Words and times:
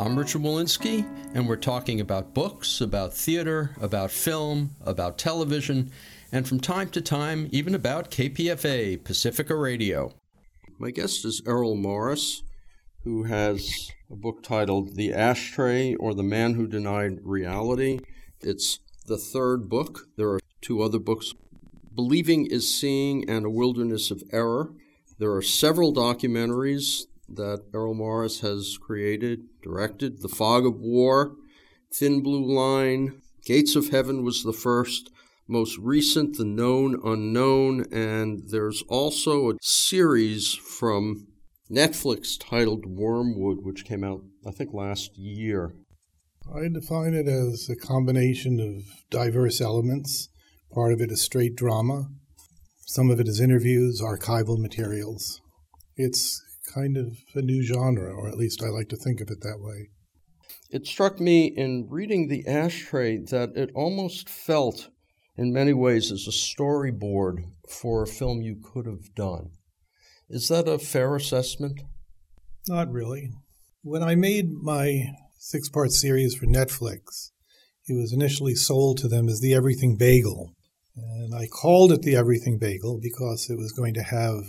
I'm 0.00 0.18
Richard 0.18 0.40
Wolinsky, 0.40 1.04
and 1.34 1.46
we're 1.46 1.56
talking 1.56 2.00
about 2.00 2.32
books, 2.32 2.80
about 2.80 3.12
theater, 3.12 3.76
about 3.82 4.10
film, 4.10 4.74
about 4.80 5.18
television, 5.18 5.90
and 6.32 6.48
from 6.48 6.58
time 6.58 6.88
to 6.92 7.02
time, 7.02 7.50
even 7.52 7.74
about 7.74 8.10
KPFA, 8.10 9.04
Pacifica 9.04 9.54
Radio. 9.54 10.14
My 10.78 10.90
guest 10.90 11.26
is 11.26 11.42
Errol 11.46 11.76
Morris, 11.76 12.42
who 13.04 13.24
has 13.24 13.90
a 14.10 14.16
book 14.16 14.42
titled 14.42 14.96
The 14.96 15.12
Ashtray 15.12 15.96
or 15.96 16.14
The 16.14 16.22
Man 16.22 16.54
Who 16.54 16.66
Denied 16.66 17.18
Reality. 17.22 17.98
It's 18.40 18.78
the 19.06 19.18
third 19.18 19.68
book. 19.68 20.06
There 20.16 20.30
are 20.30 20.40
two 20.62 20.80
other 20.80 20.98
books 20.98 21.34
Believing 21.94 22.46
is 22.46 22.74
Seeing 22.74 23.28
and 23.28 23.44
A 23.44 23.50
Wilderness 23.50 24.10
of 24.10 24.22
Error. 24.32 24.72
There 25.18 25.34
are 25.34 25.42
several 25.42 25.92
documentaries 25.92 27.02
that 27.34 27.64
Errol 27.74 27.94
Morris 27.94 28.40
has 28.40 28.78
created, 28.80 29.40
directed. 29.62 30.22
The 30.22 30.28
Fog 30.28 30.66
of 30.66 30.80
War, 30.80 31.36
Thin 31.92 32.22
Blue 32.22 32.44
Line, 32.44 33.20
Gates 33.44 33.76
of 33.76 33.88
Heaven 33.88 34.24
was 34.24 34.42
the 34.42 34.52
first. 34.52 35.10
Most 35.48 35.78
recent, 35.78 36.36
The 36.36 36.44
Known 36.44 37.00
Unknown, 37.04 37.84
and 37.92 38.42
there's 38.50 38.82
also 38.88 39.50
a 39.50 39.54
series 39.60 40.54
from 40.54 41.26
Netflix 41.70 42.38
titled 42.38 42.86
Wormwood, 42.86 43.58
which 43.62 43.84
came 43.84 44.04
out, 44.04 44.22
I 44.46 44.52
think, 44.52 44.72
last 44.72 45.18
year. 45.18 45.74
I 46.54 46.68
define 46.68 47.14
it 47.14 47.26
as 47.26 47.68
a 47.68 47.76
combination 47.76 48.60
of 48.60 48.84
diverse 49.10 49.60
elements. 49.60 50.28
Part 50.72 50.92
of 50.92 51.00
it 51.00 51.10
is 51.10 51.20
straight 51.20 51.56
drama, 51.56 52.06
some 52.90 53.08
of 53.08 53.20
it 53.20 53.28
is 53.28 53.40
interviews, 53.40 54.02
archival 54.02 54.58
materials. 54.58 55.40
It's 55.94 56.42
kind 56.72 56.96
of 56.96 57.18
a 57.34 57.42
new 57.42 57.62
genre, 57.62 58.12
or 58.12 58.28
at 58.28 58.36
least 58.36 58.62
I 58.62 58.68
like 58.68 58.88
to 58.90 58.96
think 58.96 59.20
of 59.20 59.30
it 59.30 59.40
that 59.40 59.60
way. 59.60 59.88
It 60.70 60.86
struck 60.86 61.20
me 61.20 61.46
in 61.46 61.88
reading 61.90 62.28
The 62.28 62.46
Ashtray 62.46 63.18
that 63.30 63.56
it 63.56 63.70
almost 63.74 64.28
felt, 64.28 64.90
in 65.36 65.52
many 65.52 65.72
ways, 65.72 66.12
as 66.12 66.26
a 66.26 66.30
storyboard 66.30 67.44
for 67.68 68.02
a 68.02 68.06
film 68.06 68.40
you 68.40 68.56
could 68.62 68.86
have 68.86 69.14
done. 69.14 69.50
Is 70.28 70.48
that 70.48 70.68
a 70.68 70.78
fair 70.78 71.16
assessment? 71.16 71.80
Not 72.68 72.92
really. 72.92 73.32
When 73.82 74.02
I 74.02 74.14
made 74.14 74.52
my 74.52 75.06
six 75.38 75.68
part 75.68 75.90
series 75.90 76.34
for 76.34 76.46
Netflix, 76.46 77.30
it 77.88 77.94
was 77.94 78.12
initially 78.12 78.54
sold 78.54 78.98
to 78.98 79.08
them 79.08 79.28
as 79.28 79.40
the 79.40 79.54
Everything 79.54 79.96
Bagel. 79.96 80.54
And 80.94 81.34
I 81.34 81.46
called 81.48 81.90
it 81.90 82.02
the 82.02 82.14
Everything 82.14 82.58
Bagel 82.58 83.00
because 83.02 83.50
it 83.50 83.56
was 83.58 83.72
going 83.72 83.94
to 83.94 84.02
have 84.02 84.44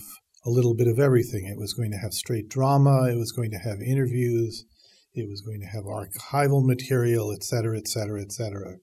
a 0.45 0.49
little 0.49 0.73
bit 0.75 0.87
of 0.87 0.99
everything. 0.99 1.45
It 1.45 1.59
was 1.59 1.73
going 1.73 1.91
to 1.91 1.97
have 1.97 2.13
straight 2.13 2.49
drama, 2.49 3.09
it 3.09 3.17
was 3.17 3.31
going 3.31 3.51
to 3.51 3.57
have 3.57 3.81
interviews, 3.81 4.65
it 5.13 5.29
was 5.29 5.41
going 5.41 5.59
to 5.61 5.67
have 5.67 5.83
archival 5.83 6.65
material, 6.65 7.31
etc., 7.31 7.77
etc., 7.77 8.21
etc. 8.21 8.77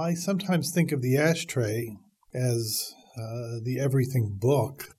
I 0.00 0.14
sometimes 0.14 0.72
think 0.72 0.92
of 0.92 1.02
the 1.02 1.16
ashtray 1.16 1.96
as 2.34 2.94
uh, 3.16 3.60
the 3.62 3.78
everything 3.78 4.36
book, 4.40 4.96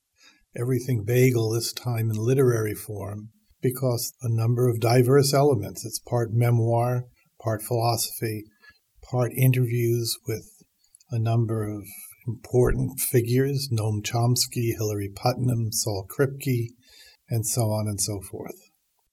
everything 0.56 1.04
bagel, 1.04 1.50
this 1.50 1.72
time 1.72 2.10
in 2.10 2.16
literary 2.16 2.74
form, 2.74 3.30
because 3.60 4.14
a 4.22 4.28
number 4.28 4.68
of 4.68 4.80
diverse 4.80 5.34
elements. 5.34 5.84
It's 5.84 5.98
part 5.98 6.32
memoir, 6.32 7.04
part 7.42 7.62
philosophy, 7.62 8.44
part 9.02 9.32
interviews 9.36 10.16
with 10.26 10.46
a 11.10 11.18
number 11.18 11.68
of 11.68 11.84
important 12.26 13.00
figures 13.00 13.68
Noam 13.72 14.02
Chomsky, 14.02 14.74
Hilary 14.76 15.10
Putnam, 15.14 15.72
Saul 15.72 16.06
Kripke, 16.08 16.68
and 17.28 17.46
so 17.46 17.70
on 17.70 17.86
and 17.88 18.00
so 18.00 18.20
forth. 18.20 18.56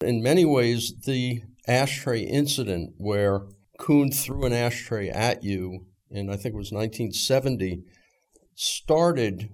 In 0.01 0.23
many 0.23 0.45
ways, 0.45 0.93
the 1.05 1.41
ashtray 1.67 2.21
incident 2.21 2.93
where 2.97 3.41
Kuhn 3.79 4.11
threw 4.11 4.45
an 4.45 4.53
ashtray 4.53 5.09
at 5.09 5.43
you 5.43 5.85
in, 6.09 6.29
I 6.29 6.33
think 6.33 6.53
it 6.53 6.57
was 6.57 6.71
1970, 6.71 7.83
started 8.55 9.49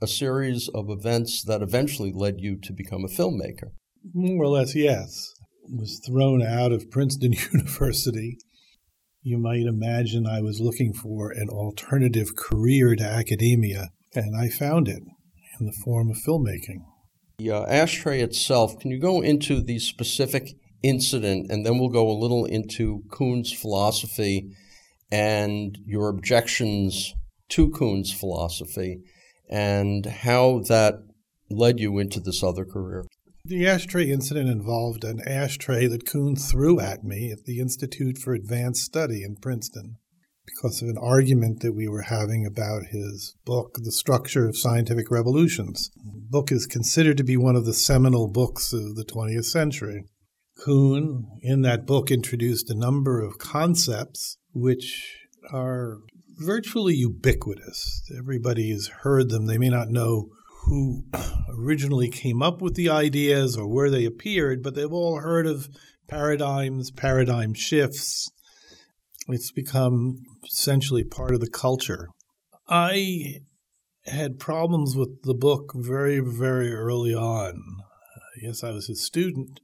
a 0.00 0.06
series 0.06 0.68
of 0.68 0.90
events 0.90 1.44
that 1.44 1.62
eventually 1.62 2.12
led 2.12 2.40
you 2.40 2.56
to 2.56 2.72
become 2.72 3.04
a 3.04 3.08
filmmaker. 3.08 3.70
More 4.12 4.44
or 4.44 4.48
less, 4.48 4.74
yes. 4.74 5.32
Was 5.68 6.00
thrown 6.04 6.42
out 6.42 6.72
of 6.72 6.90
Princeton 6.90 7.32
University 7.52 8.38
you 9.22 9.38
might 9.38 9.66
imagine 9.66 10.26
I 10.26 10.40
was 10.40 10.60
looking 10.60 10.92
for 10.92 11.30
an 11.30 11.48
alternative 11.48 12.34
career 12.36 12.96
to 12.96 13.04
academia, 13.04 13.90
and 14.14 14.36
I 14.36 14.48
found 14.48 14.88
it 14.88 15.02
in 15.60 15.66
the 15.66 15.78
form 15.84 16.10
of 16.10 16.16
filmmaking. 16.16 16.84
The 17.38 17.52
uh, 17.52 17.64
ashtray 17.66 18.20
itself, 18.20 18.78
can 18.80 18.90
you 18.90 18.98
go 18.98 19.20
into 19.20 19.62
the 19.62 19.78
specific 19.78 20.50
incident 20.82 21.50
and 21.50 21.64
then 21.64 21.78
we'll 21.78 21.88
go 21.88 22.10
a 22.10 22.18
little 22.18 22.44
into 22.44 23.02
Kuhn's 23.12 23.52
philosophy 23.52 24.50
and 25.10 25.78
your 25.86 26.08
objections 26.08 27.14
to 27.50 27.70
Kuhn's 27.70 28.12
philosophy 28.12 28.98
and 29.48 30.04
how 30.04 30.60
that 30.68 30.94
led 31.48 31.78
you 31.78 31.98
into 31.98 32.18
this 32.18 32.42
other 32.42 32.64
career? 32.64 33.04
The 33.44 33.66
ashtray 33.66 34.08
incident 34.08 34.48
involved 34.48 35.02
an 35.02 35.20
ashtray 35.26 35.88
that 35.88 36.06
Kuhn 36.06 36.36
threw 36.36 36.78
at 36.78 37.02
me 37.02 37.32
at 37.32 37.44
the 37.44 37.58
Institute 37.58 38.16
for 38.16 38.34
Advanced 38.34 38.84
Study 38.84 39.24
in 39.24 39.34
Princeton 39.34 39.96
because 40.46 40.80
of 40.80 40.88
an 40.88 40.96
argument 40.96 41.58
that 41.60 41.74
we 41.74 41.88
were 41.88 42.02
having 42.02 42.46
about 42.46 42.86
his 42.92 43.34
book, 43.44 43.78
The 43.82 43.90
Structure 43.90 44.46
of 44.46 44.56
Scientific 44.56 45.10
Revolutions. 45.10 45.90
The 45.96 46.20
book 46.30 46.52
is 46.52 46.66
considered 46.66 47.16
to 47.16 47.24
be 47.24 47.36
one 47.36 47.56
of 47.56 47.64
the 47.64 47.74
seminal 47.74 48.28
books 48.28 48.72
of 48.72 48.94
the 48.94 49.04
20th 49.04 49.46
century. 49.46 50.04
Kuhn, 50.64 51.26
in 51.42 51.62
that 51.62 51.84
book, 51.84 52.12
introduced 52.12 52.70
a 52.70 52.78
number 52.78 53.20
of 53.20 53.38
concepts 53.38 54.38
which 54.52 55.18
are 55.52 55.98
virtually 56.36 56.94
ubiquitous. 56.94 58.02
Everybody 58.16 58.70
has 58.70 58.88
heard 59.02 59.30
them. 59.30 59.46
They 59.46 59.58
may 59.58 59.68
not 59.68 59.88
know 59.88 60.28
who 60.66 61.04
originally 61.58 62.08
came 62.08 62.42
up 62.42 62.62
with 62.62 62.74
the 62.74 62.88
ideas 62.88 63.56
or 63.56 63.66
where 63.66 63.90
they 63.90 64.04
appeared, 64.04 64.62
but 64.62 64.74
they've 64.74 64.92
all 64.92 65.20
heard 65.20 65.46
of 65.46 65.68
paradigms, 66.08 66.90
paradigm 66.90 67.54
shifts. 67.54 68.30
It's 69.28 69.52
become 69.52 70.18
essentially 70.44 71.04
part 71.04 71.32
of 71.32 71.40
the 71.40 71.50
culture. 71.50 72.08
I 72.68 73.40
had 74.06 74.38
problems 74.38 74.96
with 74.96 75.22
the 75.22 75.34
book 75.34 75.72
very, 75.74 76.20
very 76.20 76.72
early 76.72 77.14
on. 77.14 77.60
Yes, 78.40 78.64
I 78.64 78.70
was 78.70 78.88
a 78.88 78.94
student, 78.94 79.60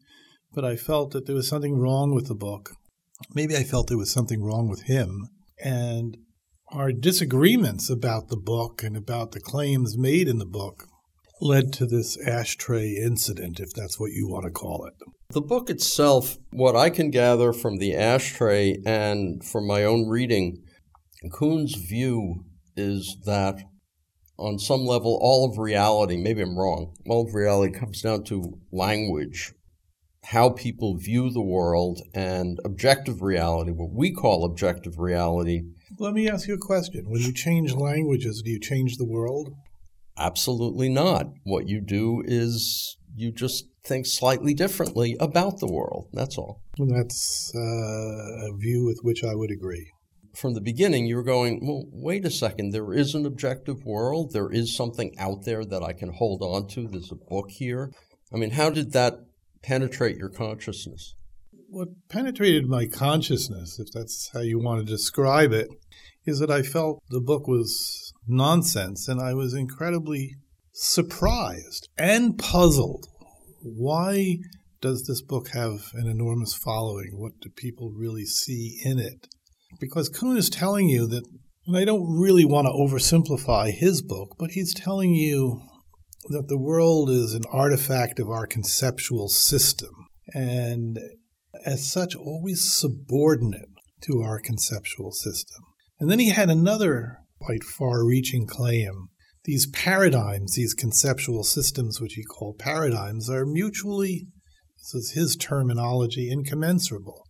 but 0.53 0.65
I 0.65 0.77
felt 0.77 1.13
that 1.13 1.27
there 1.27 1.35
was 1.35 1.49
something 1.49 1.77
wrong 1.77 2.15
with 2.15 2.29
the 2.29 2.35
book. 2.35 2.73
Maybe 3.35 3.57
I 3.57 3.65
felt 3.65 3.89
there 3.89 3.97
was 3.97 4.13
something 4.13 4.43
wrong 4.43 4.69
with 4.69 4.83
him. 4.83 5.29
And 5.63 6.19
our 6.71 6.93
disagreements 6.93 7.89
about 7.89 8.29
the 8.29 8.37
book 8.37 8.83
and 8.83 8.97
about 8.97 9.33
the 9.33 9.41
claims 9.41 9.97
made 9.97 10.29
in 10.29 10.39
the 10.39 10.47
book 10.47 10.88
led 11.41 11.73
to 11.75 11.87
this 11.87 12.19
ashtray 12.27 12.95
incident, 12.95 13.61
if 13.61 13.71
that's 13.75 13.99
what 13.99 14.13
you 14.13 14.29
want 14.29 14.45
to 14.45 14.51
call 14.51 14.87
it. 14.87 14.95
The 15.31 15.41
book 15.41 15.71
itself, 15.71 16.37
what 16.51 16.75
I 16.77 16.91
can 16.91 17.11
gather 17.11 17.53
from 17.53 17.77
the 17.77 17.95
ashtray 17.95 18.79
and 18.87 19.45
from 19.45 19.67
my 19.67 19.85
own 19.85 20.09
reading, 20.09 20.65
Kuhn's 21.33 21.75
view 21.75 22.45
is 22.77 23.17
that 23.25 23.59
on 24.39 24.59
some 24.59 24.85
level, 24.85 25.19
all 25.21 25.51
of 25.51 25.59
reality, 25.59 26.17
maybe 26.17 26.43
I'm 26.43 26.57
wrong, 26.57 26.95
all 27.09 27.27
of 27.27 27.35
reality 27.35 27.79
comes 27.79 28.03
down 28.03 28.25
to 28.25 28.59
language, 28.73 29.53
how 30.25 30.51
people 30.51 30.97
view 30.97 31.31
the 31.31 31.43
world, 31.43 32.01
and 32.15 32.59
objective 32.65 33.21
reality, 33.21 33.73
what 33.73 33.93
we 33.93 34.13
call 34.13 34.45
objective 34.45 34.99
reality, 34.99 35.63
let 35.99 36.15
me 36.15 36.29
ask 36.29 36.47
you 36.47 36.55
a 36.55 36.59
question. 36.59 37.05
When 37.09 37.23
you 37.23 37.33
change 37.33 37.73
languages, 37.73 38.43
do 38.45 38.51
you 38.51 38.61
change 38.61 38.97
the 38.97 39.09
world? 39.09 39.51
Absolutely 40.19 40.89
not. 40.89 41.27
What 41.45 41.69
you 41.69 41.81
do 41.81 42.23
is 42.25 42.97
you 43.15 43.33
just 43.33 43.67
think 43.85 44.07
slightly 44.07 44.55
differently 44.55 45.17
about 45.21 45.61
the 45.61 45.67
world. 45.67 46.09
That's 46.13 46.37
all. 46.37 46.63
That's 46.77 47.53
uh, 47.55 48.51
a 48.51 48.57
view 48.57 48.85
with 48.85 48.99
which 49.03 49.25
I 49.25 49.35
would 49.35 49.51
agree. 49.51 49.91
From 50.35 50.55
the 50.55 50.61
beginning, 50.61 51.07
you 51.07 51.17
were 51.17 51.23
going, 51.23 51.67
well, 51.67 51.85
wait 51.91 52.25
a 52.25 52.31
second, 52.31 52.71
there 52.71 52.93
is 52.93 53.15
an 53.15 53.27
objective 53.27 53.85
world. 53.85 54.33
There 54.33 54.51
is 54.51 54.77
something 54.77 55.15
out 55.19 55.45
there 55.45 55.65
that 55.65 55.83
I 55.83 55.93
can 55.93 56.13
hold 56.13 56.43
on 56.43 56.69
to. 56.69 56.87
There's 56.87 57.11
a 57.11 57.17
book 57.17 57.51
here. 57.51 57.93
I 58.33 58.37
mean, 58.37 58.51
how 58.51 58.71
did 58.71 58.93
that 58.93 59.15
penetrate 59.63 60.17
your 60.17 60.29
consciousness? 60.29 61.15
what 61.69 61.89
penetrated 62.09 62.67
my 62.67 62.87
consciousness, 62.87 63.79
if 63.79 63.93
that's 63.93 64.31
how 64.33 64.41
you 64.41 64.59
want 64.59 64.81
to 64.81 64.91
describe 64.91 65.53
it, 65.53 65.69
is 66.25 66.39
that 66.41 66.51
I 66.51 66.63
felt 66.63 67.03
the 67.11 67.21
book 67.21 67.47
was 67.47 68.08
nonsense 68.29 69.09
and 69.09 69.21
I 69.21 69.35
was 69.35 69.55
incredibly 69.55 70.37
surprised 70.73 71.89
and 71.99 72.39
puzzled. 72.39 73.07
Why 73.63 74.39
does 74.81 75.05
this 75.07 75.23
book 75.23 75.49
have 75.49 75.91
an 75.95 76.07
enormous 76.07 76.55
following? 76.55 77.11
What 77.15 77.33
do 77.41 77.51
people 77.51 77.91
really 77.91 78.25
see 78.25 78.81
in 78.85 78.99
it? 78.99 79.27
Because 79.81 80.09
Kuhn 80.09 80.37
is 80.37 80.49
telling 80.49 80.89
you 80.89 81.07
that, 81.09 81.25
and 81.67 81.77
I 81.77 81.85
don't 81.85 82.19
really 82.19 82.45
want 82.45 82.67
to 82.67 82.73
oversimplify 82.73 83.73
his 83.73 84.03
book, 84.03 84.37
but 84.39 84.53
he's 84.53 84.73
telling 84.73 85.15
you 85.15 85.61
that 86.31 86.49
the 86.49 86.59
world 86.59 87.11
is 87.11 87.35
an 87.35 87.43
artifact 87.51 88.19
of 88.19 88.29
our 88.29 88.47
conceptual 88.47 89.29
system, 89.29 89.91
and 90.35 90.99
as 91.65 91.91
such, 91.91 92.15
always 92.15 92.63
subordinate 92.63 93.69
to 94.03 94.21
our 94.23 94.39
conceptual 94.39 95.11
system. 95.11 95.63
And 95.99 96.11
then 96.11 96.19
he 96.19 96.31
had 96.31 96.51
another 96.51 97.19
quite 97.41 97.65
far 97.65 98.05
reaching 98.05 98.47
claim. 98.47 99.09
These 99.45 99.67
paradigms, 99.69 100.55
these 100.55 100.75
conceptual 100.75 101.43
systems, 101.45 102.01
which 102.01 102.15
he 102.15 102.25
called 102.25 102.59
paradigms, 102.59 103.31
are 103.31 103.47
mutually, 103.47 104.27
this 104.77 104.95
is 104.95 105.13
his 105.13 105.37
terminology, 105.37 106.31
incommensurable. 106.31 107.25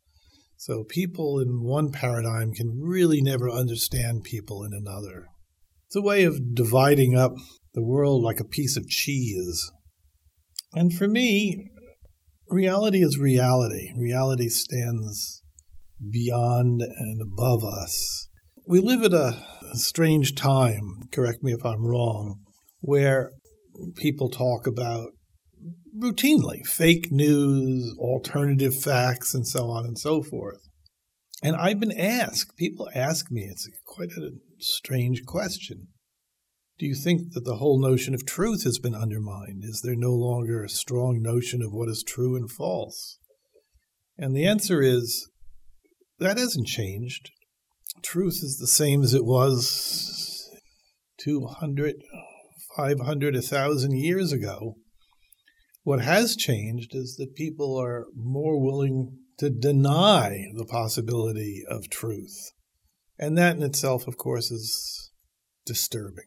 So 0.57 0.83
people 0.83 1.39
in 1.39 1.63
one 1.63 1.93
paradigm 1.93 2.53
can 2.53 2.81
really 2.83 3.23
never 3.23 3.49
understand 3.49 4.25
people 4.25 4.65
in 4.65 4.73
another. 4.73 5.27
It's 5.87 5.97
a 5.97 6.03
way 6.03 6.25
of 6.25 6.55
dividing 6.55 7.15
up 7.15 7.33
the 7.75 7.85
world 7.85 8.23
like 8.23 8.41
a 8.41 8.45
piece 8.45 8.77
of 8.77 8.89
cheese. 8.89 9.71
And 10.75 10.93
for 10.93 11.07
me, 11.07 11.71
reality 12.49 13.03
is 13.03 13.19
reality. 13.19 13.93
Reality 13.97 14.49
stands 14.49 15.43
beyond 16.11 16.83
and 16.83 17.21
above 17.23 17.65
us. 17.65 18.28
We 18.69 18.81
live 18.81 19.03
at 19.03 19.15
a 19.15 19.47
strange 19.73 20.35
time, 20.35 21.09
correct 21.11 21.43
me 21.43 21.53
if 21.53 21.65
I'm 21.65 21.87
wrong, 21.87 22.41
where 22.81 23.31
people 23.97 24.29
talk 24.29 24.67
about 24.67 25.13
routinely 25.99 26.67
fake 26.67 27.11
news, 27.11 27.97
alternative 27.99 28.79
facts, 28.79 29.33
and 29.33 29.49
so 29.49 29.71
on 29.71 29.87
and 29.87 29.99
so 29.99 30.23
forth. 30.23 30.61
And 31.43 31.57
I've 31.57 31.81
been 31.81 31.99
asked, 31.99 32.59
people 32.59 32.91
ask 32.95 33.31
me, 33.31 33.49
it's 33.51 33.67
quite 33.87 34.11
a 34.11 34.33
strange 34.59 35.25
question. 35.25 35.89
Do 36.79 36.85
you 36.85 36.95
think 36.95 37.33
that 37.33 37.47
the 37.47 37.57
whole 37.57 37.81
notion 37.81 38.13
of 38.13 38.27
truth 38.27 38.65
has 38.65 38.79
been 38.79 38.95
undermined? 38.95 39.63
Is 39.65 39.81
there 39.83 39.97
no 39.97 40.13
longer 40.13 40.63
a 40.63 40.69
strong 40.69 41.23
notion 41.23 41.63
of 41.63 41.73
what 41.73 41.89
is 41.89 42.05
true 42.07 42.37
and 42.37 42.51
false? 42.51 43.19
And 44.19 44.37
the 44.37 44.45
answer 44.45 44.83
is 44.83 45.27
that 46.19 46.37
hasn't 46.37 46.67
changed. 46.67 47.31
Truth 48.03 48.41
is 48.43 48.59
the 48.59 48.67
same 48.67 49.03
as 49.03 49.15
it 49.15 49.25
was 49.25 50.51
200, 51.21 51.97
500, 52.77 53.35
1,000 53.35 53.93
years 53.93 54.33
ago. 54.33 54.77
What 55.83 56.01
has 56.01 56.37
changed 56.37 56.95
is 56.95 57.17
that 57.17 57.35
people 57.35 57.77
are 57.77 58.07
more 58.15 58.63
willing 58.63 59.19
to 59.39 59.51
deny 59.51 60.45
the 60.55 60.67
possibility 60.67 61.63
of 61.69 61.89
truth. 61.91 62.53
And 63.19 63.37
that 63.39 63.57
in 63.57 63.63
itself, 63.63 64.07
of 64.07 64.17
course, 64.17 64.51
is 64.51 65.11
disturbing 65.65 66.25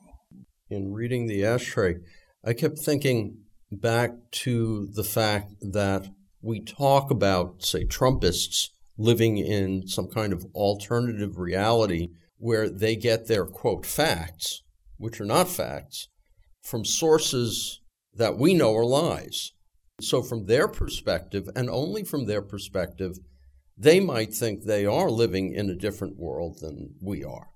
in 0.72 0.94
reading 0.94 1.28
the 1.28 1.46
ashtray, 1.46 1.96
I 2.44 2.54
kept 2.54 2.80
thinking 2.80 3.40
back 3.72 4.12
to 4.32 4.88
the 4.94 5.04
fact 5.04 5.54
that 5.62 6.08
we 6.42 6.64
talk 6.64 7.12
about, 7.12 7.64
say, 7.64 7.84
Trumpists 7.86 8.70
living 9.02 9.38
in 9.38 9.88
some 9.88 10.08
kind 10.08 10.32
of 10.32 10.46
alternative 10.54 11.38
reality 11.38 12.10
where 12.38 12.70
they 12.70 12.96
get 12.96 13.28
their 13.28 13.46
quote 13.46 13.86
facts, 13.86 14.62
which 14.98 15.20
are 15.20 15.26
not 15.26 15.48
facts, 15.48 16.08
from 16.64 16.86
sources 16.86 17.82
that 18.14 18.38
we 18.38 18.54
know 18.54 18.76
are 18.76 18.86
lies. 18.86 19.52
So, 20.00 20.22
from 20.24 20.46
their 20.46 20.68
perspective, 20.68 21.48
and 21.56 21.70
only 21.70 22.04
from 22.04 22.26
their 22.26 22.42
perspective, 22.42 23.18
they 23.78 24.00
might 24.00 24.34
think 24.34 24.64
they 24.64 24.86
are 24.86 25.10
living 25.10 25.54
in 25.54 25.70
a 25.70 25.76
different 25.76 26.18
world 26.18 26.58
than 26.62 26.96
we 27.02 27.24
are. 27.24 27.48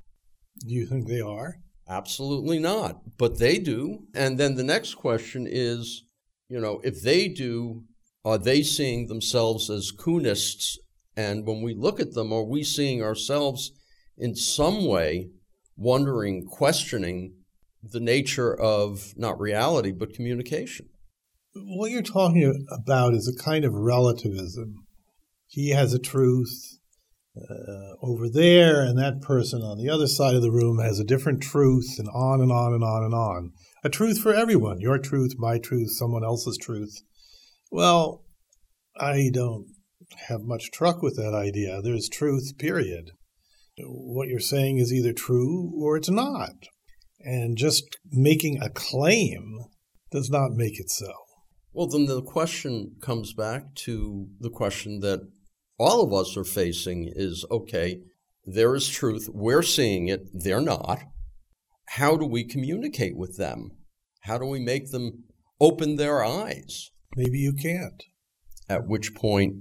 Do 0.66 0.74
you 0.74 0.86
think 0.86 1.08
they 1.08 1.22
are? 1.22 1.56
Absolutely 1.88 2.60
not. 2.60 3.18
But 3.18 3.40
they 3.40 3.60
do. 3.60 4.06
And 4.14 4.38
then 4.38 4.56
the 4.56 4.64
next 4.64 4.96
question 4.96 5.48
is, 5.50 6.04
you 6.50 6.60
know, 6.60 6.82
if 6.84 7.02
they 7.02 7.28
do, 7.28 7.84
are 8.24 8.38
they 8.38 8.64
seeing 8.64 9.08
themselves 9.08 9.70
as 9.70 9.92
Kuhnists? 9.92 10.78
And 11.18 11.46
when 11.46 11.62
we 11.62 11.74
look 11.74 12.00
at 12.00 12.14
them, 12.14 12.34
are 12.34 12.44
we 12.44 12.64
seeing 12.64 13.02
ourselves 13.02 13.72
in 14.18 14.36
some 14.36 14.86
way 14.86 15.30
wondering, 15.78 16.46
questioning 16.46 17.36
the 17.84 18.00
nature 18.00 18.54
of 18.54 19.14
not 19.16 19.40
reality, 19.40 19.92
but 19.92 20.14
communication? 20.14 20.90
What 21.54 21.92
you're 21.92 22.02
talking 22.02 22.66
about 22.70 23.14
is 23.14 23.28
a 23.28 23.44
kind 23.44 23.64
of 23.64 23.74
relativism. 23.74 24.86
He 25.48 25.70
has 25.70 25.94
a 25.94 26.00
truth, 26.00 26.80
uh, 27.38 27.96
over 28.02 28.30
there, 28.30 28.82
and 28.82 28.98
that 28.98 29.22
person 29.22 29.62
on 29.62 29.78
the 29.78 29.90
other 29.90 30.08
side 30.08 30.36
of 30.36 30.42
the 30.42 30.52
room 30.52 30.80
has 30.80 31.00
a 31.00 31.06
different 31.06 31.42
truth, 31.42 31.96
and 31.98 32.08
on 32.10 32.42
and 32.42 32.52
on 32.52 32.74
and 32.74 32.84
on 32.84 33.04
and 33.04 33.14
on. 33.14 33.52
A 33.84 33.90
truth 33.90 34.20
for 34.20 34.34
everyone 34.34 34.80
your 34.80 34.98
truth, 34.98 35.36
my 35.38 35.58
truth, 35.58 35.92
someone 35.92 36.24
else's 36.24 36.58
truth. 36.58 37.02
Well, 37.72 38.24
I 38.98 39.30
don't 39.34 39.68
have 40.28 40.42
much 40.42 40.72
truck 40.72 41.02
with 41.02 41.16
that 41.18 41.34
idea. 41.34 41.82
There's 41.82 42.10
truth, 42.10 42.58
period. 42.58 43.12
What 43.78 44.28
you're 44.28 44.40
saying 44.40 44.78
is 44.78 44.94
either 44.94 45.14
true 45.14 45.74
or 45.78 45.98
it's 45.98 46.10
not. 46.10 46.54
And 47.20 47.58
just 47.58 47.98
making 48.12 48.62
a 48.62 48.70
claim 48.70 49.60
does 50.12 50.30
not 50.30 50.52
make 50.52 50.80
it 50.80 50.90
so. 50.90 51.12
Well, 51.74 51.88
then 51.88 52.06
the 52.06 52.22
question 52.22 52.96
comes 53.02 53.34
back 53.34 53.76
to 53.76 54.28
the 54.40 54.50
question 54.50 55.02
that 55.02 55.22
all 55.78 56.02
of 56.02 56.14
us 56.14 56.38
are 56.38 56.46
facing 56.46 57.12
is 57.14 57.46
okay, 57.52 58.00
there 58.46 58.76
is 58.76 58.88
truth. 58.88 59.28
We're 59.34 59.64
seeing 59.64 60.08
it. 60.08 60.28
They're 60.34 60.62
not. 60.62 61.00
How 61.90 62.16
do 62.16 62.26
we 62.26 62.44
communicate 62.44 63.18
with 63.18 63.38
them? 63.38 63.72
How 64.22 64.38
do 64.38 64.46
we 64.46 64.60
make 64.60 64.92
them 64.92 65.24
open 65.60 65.96
their 65.96 66.24
eyes? 66.24 66.92
Maybe 67.16 67.40
you 67.40 67.54
can't. 67.54 68.04
At 68.70 68.88
which 68.88 69.16
point, 69.16 69.56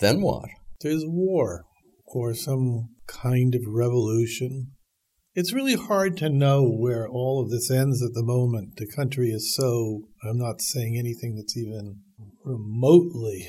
then 0.00 0.20
what? 0.20 0.48
There's 0.80 1.04
war 1.06 1.64
or 2.06 2.34
some 2.34 2.90
kind 3.06 3.54
of 3.54 3.62
revolution. 3.66 4.72
It's 5.34 5.52
really 5.52 5.76
hard 5.76 6.16
to 6.18 6.28
know 6.28 6.68
where 6.68 7.08
all 7.08 7.42
of 7.42 7.50
this 7.50 7.70
ends 7.70 8.02
at 8.02 8.14
the 8.14 8.24
moment. 8.24 8.76
The 8.76 8.90
country 8.94 9.28
is 9.28 9.54
so, 9.54 10.02
I'm 10.28 10.38
not 10.38 10.60
saying 10.60 10.96
anything 10.98 11.36
that's 11.36 11.56
even 11.56 12.00
remotely 12.44 13.48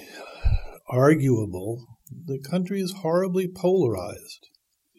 arguable 0.90 1.86
the 2.26 2.40
country 2.40 2.82
is 2.82 2.94
horribly 3.02 3.48
polarized. 3.48 4.48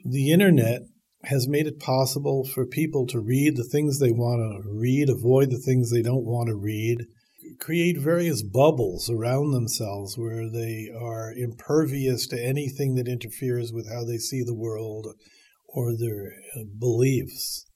The 0.04 0.30
internet 0.30 0.82
has 1.24 1.48
made 1.48 1.66
it 1.66 1.80
possible 1.80 2.44
for 2.44 2.64
people 2.66 3.06
to 3.08 3.20
read 3.20 3.56
the 3.56 3.68
things 3.70 3.98
they 3.98 4.12
want 4.12 4.40
to 4.40 4.70
read, 4.70 5.10
avoid 5.10 5.50
the 5.50 5.58
things 5.58 5.90
they 5.90 6.02
don't 6.02 6.24
want 6.24 6.48
to 6.48 6.54
read, 6.54 6.98
create 7.58 7.98
various 7.98 8.42
bubbles 8.42 9.10
around 9.10 9.52
themselves 9.52 10.16
where 10.16 10.50
they 10.50 10.88
are 10.98 11.32
impervious 11.32 12.26
to 12.28 12.42
anything 12.42 12.94
that 12.94 13.08
interferes 13.08 13.72
with 13.72 13.88
how 13.88 14.04
they 14.04 14.18
see 14.18 14.42
the 14.42 14.54
world 14.54 15.06
or 15.68 15.96
their 15.96 16.32
uh, 16.56 16.64
beliefs. 16.78 17.66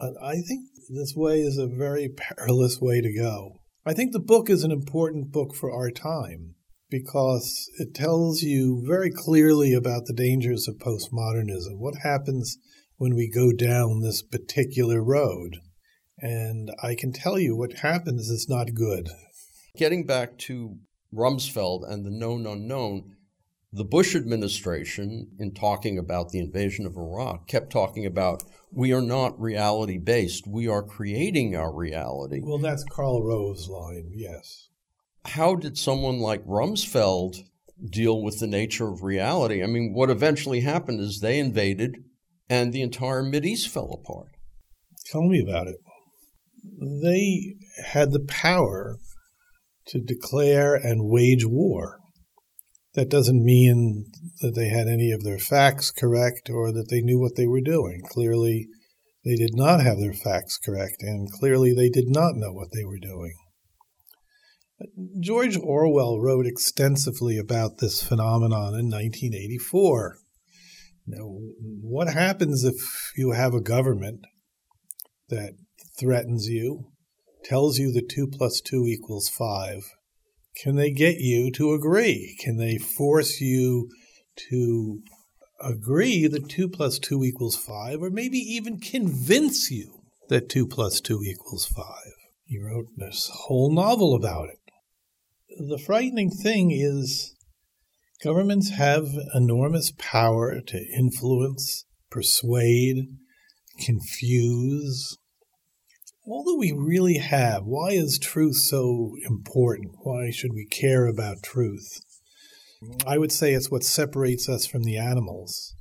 I 0.00 0.34
think 0.34 0.68
this 0.88 1.14
way 1.14 1.40
is 1.40 1.56
a 1.56 1.68
very 1.68 2.08
perilous 2.08 2.80
way 2.80 3.00
to 3.00 3.12
go. 3.12 3.60
I 3.86 3.92
think 3.92 4.12
the 4.12 4.18
book 4.18 4.50
is 4.50 4.64
an 4.64 4.72
important 4.72 5.30
book 5.30 5.54
for 5.54 5.72
our 5.72 5.90
time 5.90 6.54
because 6.90 7.70
it 7.78 7.94
tells 7.94 8.42
you 8.42 8.82
very 8.86 9.10
clearly 9.10 9.72
about 9.72 10.06
the 10.06 10.14
dangers 10.14 10.66
of 10.68 10.76
postmodernism. 10.76 11.78
What 11.78 11.96
happens 12.02 12.56
when 12.96 13.14
we 13.14 13.30
go 13.30 13.52
down 13.52 14.00
this 14.00 14.22
particular 14.22 15.02
road? 15.02 15.58
And 16.18 16.70
I 16.82 16.94
can 16.94 17.12
tell 17.12 17.38
you 17.38 17.56
what 17.56 17.78
happens 17.78 18.30
is 18.30 18.48
not 18.48 18.74
good. 18.74 19.08
Getting 19.76 20.06
back 20.06 20.38
to 20.38 20.78
Rumsfeld 21.12 21.90
and 21.90 22.04
the 22.04 22.10
known 22.10 22.46
unknown, 22.46 23.16
the 23.72 23.84
Bush 23.84 24.14
administration, 24.14 25.32
in 25.38 25.52
talking 25.52 25.98
about 25.98 26.30
the 26.30 26.38
invasion 26.38 26.86
of 26.86 26.96
Iraq, 26.96 27.48
kept 27.48 27.70
talking 27.70 28.06
about 28.06 28.44
we 28.70 28.92
are 28.92 29.02
not 29.02 29.40
reality 29.40 29.98
based. 29.98 30.46
We 30.46 30.68
are 30.68 30.82
creating 30.82 31.56
our 31.56 31.72
reality. 31.72 32.40
Well, 32.42 32.58
that's 32.58 32.84
Karl 32.84 33.22
Rove's 33.22 33.68
line, 33.68 34.10
yes 34.14 34.68
how 35.26 35.54
did 35.54 35.78
someone 35.78 36.18
like 36.18 36.44
Rumsfeld 36.46 37.44
deal 37.90 38.22
with 38.22 38.40
the 38.40 38.46
nature 38.46 38.88
of 38.88 39.02
reality? 39.02 39.62
I 39.62 39.66
mean, 39.66 39.92
what 39.94 40.10
eventually 40.10 40.60
happened 40.60 41.00
is 41.00 41.20
they 41.20 41.38
invaded 41.38 42.04
and 42.48 42.72
the 42.72 42.82
entire 42.82 43.24
East 43.44 43.68
fell 43.68 43.92
apart. 43.92 44.28
Tell 45.06 45.22
me 45.22 45.42
about 45.42 45.66
it. 45.66 45.76
They 46.64 47.56
had 47.84 48.12
the 48.12 48.24
power 48.26 48.98
to 49.88 50.00
declare 50.00 50.74
and 50.74 51.08
wage 51.08 51.44
war. 51.44 51.98
That 52.94 53.10
doesn't 53.10 53.44
mean 53.44 54.06
that 54.40 54.54
they 54.54 54.68
had 54.68 54.86
any 54.86 55.10
of 55.10 55.24
their 55.24 55.38
facts 55.38 55.90
correct 55.90 56.48
or 56.48 56.72
that 56.72 56.88
they 56.90 57.00
knew 57.00 57.18
what 57.18 57.36
they 57.36 57.46
were 57.46 57.60
doing. 57.60 58.02
Clearly, 58.08 58.68
they 59.24 59.34
did 59.34 59.54
not 59.54 59.80
have 59.80 59.98
their 59.98 60.12
facts 60.12 60.58
correct, 60.58 60.96
and 61.00 61.30
clearly, 61.32 61.74
they 61.74 61.88
did 61.88 62.08
not 62.08 62.36
know 62.36 62.52
what 62.52 62.68
they 62.72 62.84
were 62.84 62.98
doing. 62.98 63.34
George 65.20 65.56
Orwell 65.56 66.20
wrote 66.20 66.46
extensively 66.46 67.38
about 67.38 67.78
this 67.78 68.02
phenomenon 68.02 68.74
in 68.74 68.90
1984. 68.90 70.18
Now, 71.06 71.38
what 71.80 72.08
happens 72.08 72.64
if 72.64 73.12
you 73.16 73.32
have 73.32 73.54
a 73.54 73.60
government 73.60 74.20
that 75.28 75.54
threatens 75.98 76.48
you, 76.48 76.90
tells 77.44 77.78
you 77.78 77.92
that 77.92 78.08
2 78.08 78.28
plus 78.28 78.60
2 78.60 78.86
equals 78.86 79.28
5? 79.28 79.82
Can 80.56 80.76
they 80.76 80.90
get 80.90 81.18
you 81.18 81.50
to 81.52 81.72
agree? 81.72 82.36
Can 82.40 82.56
they 82.56 82.78
force 82.78 83.40
you 83.40 83.88
to 84.50 85.00
agree 85.60 86.26
that 86.26 86.48
2 86.48 86.68
plus 86.68 86.98
2 86.98 87.24
equals 87.24 87.56
5, 87.56 88.02
or 88.02 88.10
maybe 88.10 88.38
even 88.38 88.78
convince 88.78 89.70
you 89.70 90.00
that 90.28 90.48
2 90.48 90.66
plus 90.66 91.00
2 91.00 91.22
equals 91.22 91.66
5? 91.66 91.84
He 92.46 92.58
wrote 92.58 92.86
this 92.96 93.30
whole 93.32 93.72
novel 93.72 94.14
about 94.14 94.48
it 94.48 94.58
the 95.58 95.78
frightening 95.78 96.30
thing 96.30 96.70
is 96.72 97.34
governments 98.22 98.70
have 98.70 99.08
enormous 99.34 99.92
power 99.98 100.60
to 100.60 100.86
influence, 100.96 101.84
persuade, 102.10 103.08
confuse. 103.84 105.18
All 106.26 106.42
that 106.44 106.56
we 106.58 106.72
really 106.72 107.18
have, 107.18 107.64
why 107.64 107.90
is 107.90 108.18
truth 108.18 108.56
so 108.56 109.12
important? 109.28 109.92
Why 110.04 110.30
should 110.30 110.54
we 110.54 110.64
care 110.64 111.06
about 111.06 111.42
truth? 111.42 112.00
I 113.06 113.18
would 113.18 113.30
say 113.30 113.52
it's 113.52 113.70
what 113.70 113.84
separates 113.84 114.48
us 114.48 114.64
from 114.64 114.84
the 114.84 114.96
animals. 114.96 115.74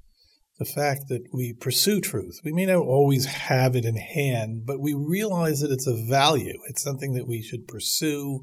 The 0.60 0.66
fact 0.66 1.08
that 1.08 1.24
we 1.32 1.54
pursue 1.54 2.02
truth. 2.02 2.42
We 2.44 2.52
may 2.52 2.66
not 2.66 2.76
always 2.76 3.26
have 3.26 3.74
it 3.78 3.86
in 3.86 3.96
hand, 3.96 4.64
but 4.66 4.82
we 4.82 4.94
realize 4.94 5.62
that 5.62 5.72
it's 5.72 5.88
a 5.88 6.06
value. 6.10 6.60
It's 6.68 6.84
something 6.84 7.14
that 7.14 7.28
we 7.28 7.42
should 7.42 7.66
pursue, 7.66 8.42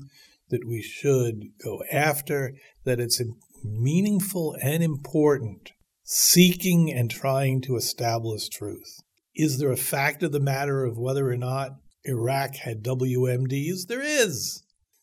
that 0.49 0.67
we 0.67 0.81
should 0.81 1.51
go 1.63 1.83
after, 1.93 2.55
that 2.85 2.99
it's 2.99 3.21
meaningful 3.63 4.57
and 4.63 4.83
important, 4.83 5.73
seeking 6.03 6.91
and 6.91 7.11
trying 7.11 7.61
to 7.63 7.77
establish 7.77 8.49
truth. 8.49 9.01
Is 9.35 9.59
there 9.59 9.71
a 9.71 9.77
fact 9.77 10.23
of 10.23 10.33
the 10.33 10.41
matter 10.41 10.85
of 10.85 10.97
whether 10.97 11.31
or 11.31 11.37
not 11.37 11.73
Iraq 12.05 12.57
had 12.57 12.83
WMDs? 12.83 13.87
There 13.87 14.03
is. 14.03 14.63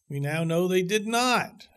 We 0.09 0.19
now 0.19 0.43
know 0.43 0.67
they 0.67 0.83
did 0.83 1.07
not. 1.07 1.67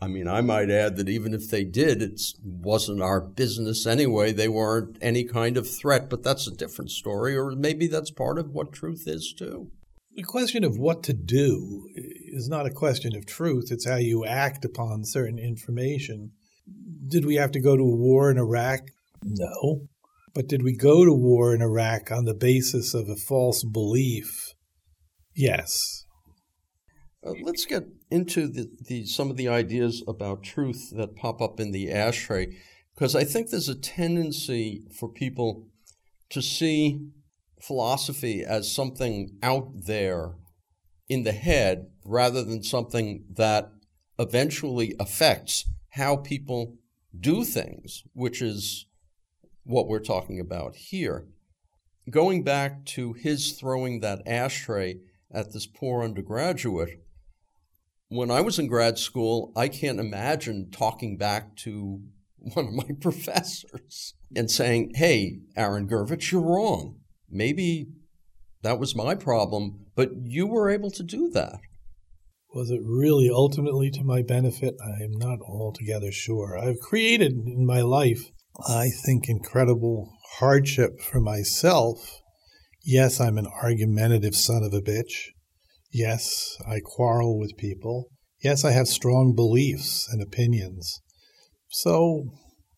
I 0.00 0.08
mean, 0.08 0.26
I 0.26 0.40
might 0.40 0.68
add 0.68 0.96
that 0.96 1.08
even 1.08 1.32
if 1.32 1.48
they 1.48 1.62
did, 1.62 2.02
it 2.02 2.20
wasn't 2.42 3.02
our 3.02 3.20
business 3.20 3.86
anyway. 3.86 4.32
They 4.32 4.48
weren't 4.48 4.98
any 5.00 5.22
kind 5.22 5.56
of 5.56 5.70
threat, 5.70 6.10
but 6.10 6.24
that's 6.24 6.48
a 6.48 6.56
different 6.56 6.90
story, 6.90 7.36
or 7.36 7.52
maybe 7.52 7.86
that's 7.86 8.10
part 8.10 8.36
of 8.38 8.50
what 8.50 8.72
truth 8.72 9.04
is 9.06 9.32
too. 9.32 9.70
The 10.16 10.24
question 10.24 10.64
of 10.64 10.76
what 10.76 11.02
to 11.04 11.12
do 11.12 11.88
is 11.94 12.48
not 12.48 12.66
a 12.66 12.70
question 12.70 13.14
of 13.14 13.26
truth, 13.26 13.68
it's 13.70 13.88
how 13.88 13.96
you 13.96 14.24
act 14.24 14.64
upon 14.64 15.04
certain 15.04 15.38
information. 15.38 16.32
Did 17.06 17.24
we 17.24 17.36
have 17.36 17.52
to 17.52 17.60
go 17.60 17.76
to 17.76 17.84
war 17.84 18.30
in 18.30 18.38
Iraq? 18.38 18.80
No. 19.22 19.86
But 20.34 20.48
did 20.48 20.62
we 20.62 20.76
go 20.76 21.04
to 21.04 21.12
war 21.12 21.54
in 21.54 21.62
Iraq 21.62 22.10
on 22.10 22.24
the 22.24 22.34
basis 22.34 22.92
of 22.92 23.08
a 23.08 23.16
false 23.16 23.62
belief? 23.62 24.51
Yes. 25.34 26.04
Uh, 27.24 27.32
let's 27.42 27.64
get 27.64 27.84
into 28.10 28.48
the, 28.48 28.68
the, 28.88 29.06
some 29.06 29.30
of 29.30 29.36
the 29.36 29.48
ideas 29.48 30.02
about 30.08 30.42
truth 30.42 30.90
that 30.96 31.16
pop 31.16 31.40
up 31.40 31.60
in 31.60 31.70
the 31.70 31.90
ashtray, 31.90 32.56
because 32.94 33.14
I 33.14 33.24
think 33.24 33.50
there's 33.50 33.68
a 33.68 33.74
tendency 33.74 34.82
for 34.98 35.08
people 35.08 35.68
to 36.30 36.42
see 36.42 36.98
philosophy 37.60 38.44
as 38.44 38.74
something 38.74 39.38
out 39.42 39.68
there 39.86 40.34
in 41.08 41.22
the 41.22 41.32
head 41.32 41.86
rather 42.04 42.42
than 42.42 42.62
something 42.62 43.24
that 43.36 43.70
eventually 44.18 44.94
affects 44.98 45.64
how 45.90 46.16
people 46.16 46.76
do 47.18 47.44
things, 47.44 48.02
which 48.14 48.42
is 48.42 48.86
what 49.64 49.86
we're 49.86 50.00
talking 50.00 50.40
about 50.40 50.74
here. 50.74 51.26
Going 52.10 52.42
back 52.42 52.84
to 52.86 53.12
his 53.12 53.52
throwing 53.52 54.00
that 54.00 54.22
ashtray 54.26 54.96
at 55.32 55.52
this 55.52 55.66
poor 55.66 56.02
undergraduate, 56.02 57.02
when 58.08 58.30
I 58.30 58.40
was 58.42 58.58
in 58.58 58.66
grad 58.66 58.98
school, 58.98 59.52
I 59.56 59.68
can't 59.68 59.98
imagine 59.98 60.70
talking 60.70 61.16
back 61.16 61.56
to 61.58 62.00
one 62.36 62.66
of 62.66 62.72
my 62.74 62.88
professors 63.00 64.14
and 64.34 64.50
saying, 64.50 64.92
Hey, 64.94 65.40
Aaron 65.56 65.88
Gurvitch, 65.88 66.30
you're 66.30 66.42
wrong. 66.42 66.96
Maybe 67.30 67.88
that 68.62 68.78
was 68.78 68.94
my 68.94 69.14
problem, 69.14 69.86
but 69.94 70.10
you 70.24 70.46
were 70.46 70.70
able 70.70 70.90
to 70.90 71.02
do 71.02 71.30
that. 71.30 71.58
Was 72.54 72.70
it 72.70 72.80
really 72.84 73.30
ultimately 73.30 73.90
to 73.92 74.04
my 74.04 74.22
benefit? 74.22 74.74
I 74.84 75.02
am 75.02 75.12
not 75.12 75.40
altogether 75.40 76.12
sure. 76.12 76.58
I've 76.58 76.80
created 76.80 77.32
in 77.32 77.64
my 77.64 77.80
life, 77.80 78.30
I 78.68 78.90
think, 78.90 79.28
incredible 79.28 80.12
hardship 80.38 81.00
for 81.00 81.18
myself. 81.18 82.21
Yes, 82.84 83.20
I'm 83.20 83.38
an 83.38 83.46
argumentative 83.46 84.34
son 84.34 84.62
of 84.62 84.72
a 84.72 84.80
bitch. 84.80 85.28
Yes, 85.92 86.56
I 86.66 86.80
quarrel 86.80 87.38
with 87.38 87.56
people. 87.56 88.08
Yes, 88.42 88.64
I 88.64 88.72
have 88.72 88.88
strong 88.88 89.34
beliefs 89.34 90.08
and 90.10 90.22
opinions. 90.22 91.00
So 91.68 92.24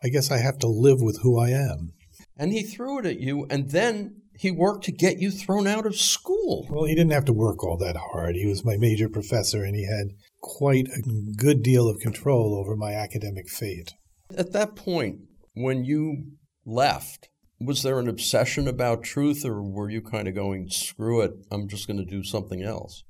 I 0.03 0.09
guess 0.09 0.31
I 0.31 0.39
have 0.39 0.59
to 0.59 0.69
live 0.69 1.01
with 1.01 1.21
who 1.23 1.39
I 1.39 1.51
am. 1.51 1.93
And 2.37 2.53
he 2.53 2.63
threw 2.63 2.99
it 2.99 3.07
at 3.07 3.21
you, 3.21 3.47
and 3.49 3.71
then 3.71 4.23
he 4.37 4.51
worked 4.51 4.85
to 4.85 4.93
get 4.93 5.19
you 5.19 5.31
thrown 5.31 5.67
out 5.67 5.87
of 5.87 5.97
school. 5.97 6.67
Well, 6.69 6.85
he 6.85 6.95
didn't 6.95 7.13
have 7.13 7.25
to 7.27 7.33
work 7.33 7.63
all 7.63 7.79
that 7.79 7.97
hard. 7.97 8.35
He 8.35 8.47
was 8.47 8.65
my 8.65 8.77
major 8.77 9.09
professor, 9.09 9.63
and 9.63 9.75
he 9.75 9.87
had 9.87 10.09
quite 10.43 10.89
a 10.89 11.03
good 11.37 11.63
deal 11.63 11.89
of 11.89 12.01
control 12.01 12.55
over 12.59 12.77
my 12.77 12.93
academic 12.93 13.49
fate. 13.49 13.93
At 14.37 14.53
that 14.53 14.75
point, 14.75 15.21
when 15.55 15.85
you 15.85 16.33
left, 16.67 17.29
was 17.65 17.83
there 17.83 17.99
an 17.99 18.09
obsession 18.09 18.69
about 18.69 19.03
truth, 19.03 19.45
or 19.45 19.63
were 19.63 19.91
you 19.91 20.03
kind 20.03 20.29
of 20.29 20.35
going, 20.35 20.69
screw 20.69 21.21
it, 21.21 21.33
I'm 21.51 21.69
just 21.69 21.87
going 21.87 21.99
to 21.99 22.05
do 22.05 22.23
something 22.23 22.63
else? 22.63 23.05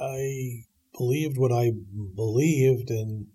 I 0.00 0.64
believed 0.96 1.36
what 1.38 1.52
I 1.52 1.72
believed, 2.14 2.90
and 2.90 3.26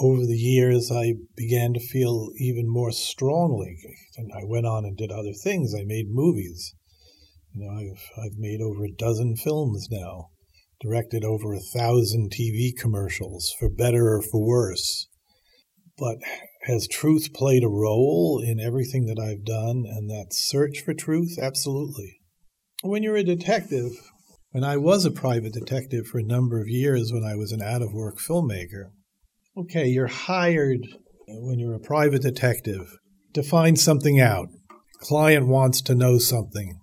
over 0.00 0.24
the 0.24 0.36
years, 0.36 0.90
I 0.90 1.14
began 1.36 1.74
to 1.74 1.80
feel 1.80 2.30
even 2.38 2.68
more 2.68 2.92
strongly. 2.92 3.76
And 4.16 4.30
I 4.32 4.44
went 4.44 4.66
on 4.66 4.84
and 4.84 4.96
did 4.96 5.10
other 5.10 5.32
things. 5.32 5.74
I 5.74 5.84
made 5.84 6.06
movies. 6.08 6.74
You 7.54 7.66
know, 7.66 7.72
I've, 7.72 8.24
I've 8.24 8.38
made 8.38 8.60
over 8.60 8.84
a 8.84 8.96
dozen 8.96 9.36
films 9.36 9.88
now, 9.90 10.30
directed 10.80 11.24
over 11.24 11.52
a 11.52 11.60
thousand 11.60 12.32
TV 12.32 12.70
commercials, 12.76 13.54
for 13.58 13.68
better 13.68 14.14
or 14.14 14.22
for 14.22 14.44
worse. 14.44 15.08
But 15.98 16.16
has 16.64 16.86
truth 16.86 17.32
played 17.34 17.64
a 17.64 17.68
role 17.68 18.42
in 18.44 18.60
everything 18.60 19.06
that 19.06 19.18
I've 19.18 19.44
done 19.44 19.84
and 19.86 20.08
that 20.10 20.28
search 20.30 20.80
for 20.84 20.94
truth? 20.94 21.38
Absolutely. 21.40 22.20
When 22.82 23.02
you're 23.02 23.16
a 23.16 23.24
detective, 23.24 23.92
and 24.52 24.64
I 24.64 24.76
was 24.76 25.04
a 25.04 25.10
private 25.10 25.52
detective 25.52 26.06
for 26.06 26.18
a 26.18 26.24
number 26.24 26.60
of 26.60 26.68
years 26.68 27.10
when 27.12 27.24
I 27.24 27.34
was 27.36 27.52
an 27.52 27.62
out 27.62 27.82
of 27.82 27.92
work 27.92 28.18
filmmaker, 28.18 28.90
okay, 29.56 29.86
you're 29.86 30.08
hired 30.08 30.86
when 31.26 31.58
you're 31.58 31.74
a 31.74 31.80
private 31.80 32.22
detective 32.22 32.96
to 33.34 33.42
find 33.42 33.78
something 33.78 34.20
out. 34.20 34.48
Client 35.00 35.48
wants 35.48 35.80
to 35.82 35.94
know 35.94 36.18
something, 36.18 36.78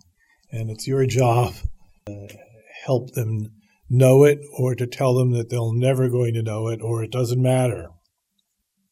and 0.52 0.70
it's 0.70 0.88
your 0.88 1.06
job 1.06 1.54
to 2.08 2.28
help 2.86 3.12
them 3.14 3.52
know 3.90 4.24
it 4.24 4.40
or 4.58 4.76
to 4.76 4.86
tell 4.86 5.16
them 5.16 5.32
that 5.32 5.50
they're 5.50 5.60
never 5.74 6.10
going 6.10 6.34
to 6.34 6.44
know 6.44 6.68
it 6.68 6.82
or 6.82 7.04
it 7.04 7.12
doesn't 7.12 7.42
matter. 7.42 7.88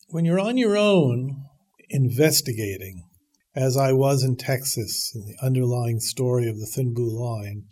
When 0.09 0.23
you're 0.23 0.39
on 0.39 0.55
your 0.55 0.77
own 0.77 1.47
investigating, 1.89 3.09
as 3.53 3.75
I 3.75 3.91
was 3.91 4.23
in 4.23 4.37
Texas 4.37 5.11
in 5.13 5.25
the 5.25 5.35
underlying 5.45 5.99
story 5.99 6.47
of 6.47 6.57
the 6.57 6.65
Thin 6.65 6.93
Blue 6.93 7.21
Line, 7.21 7.65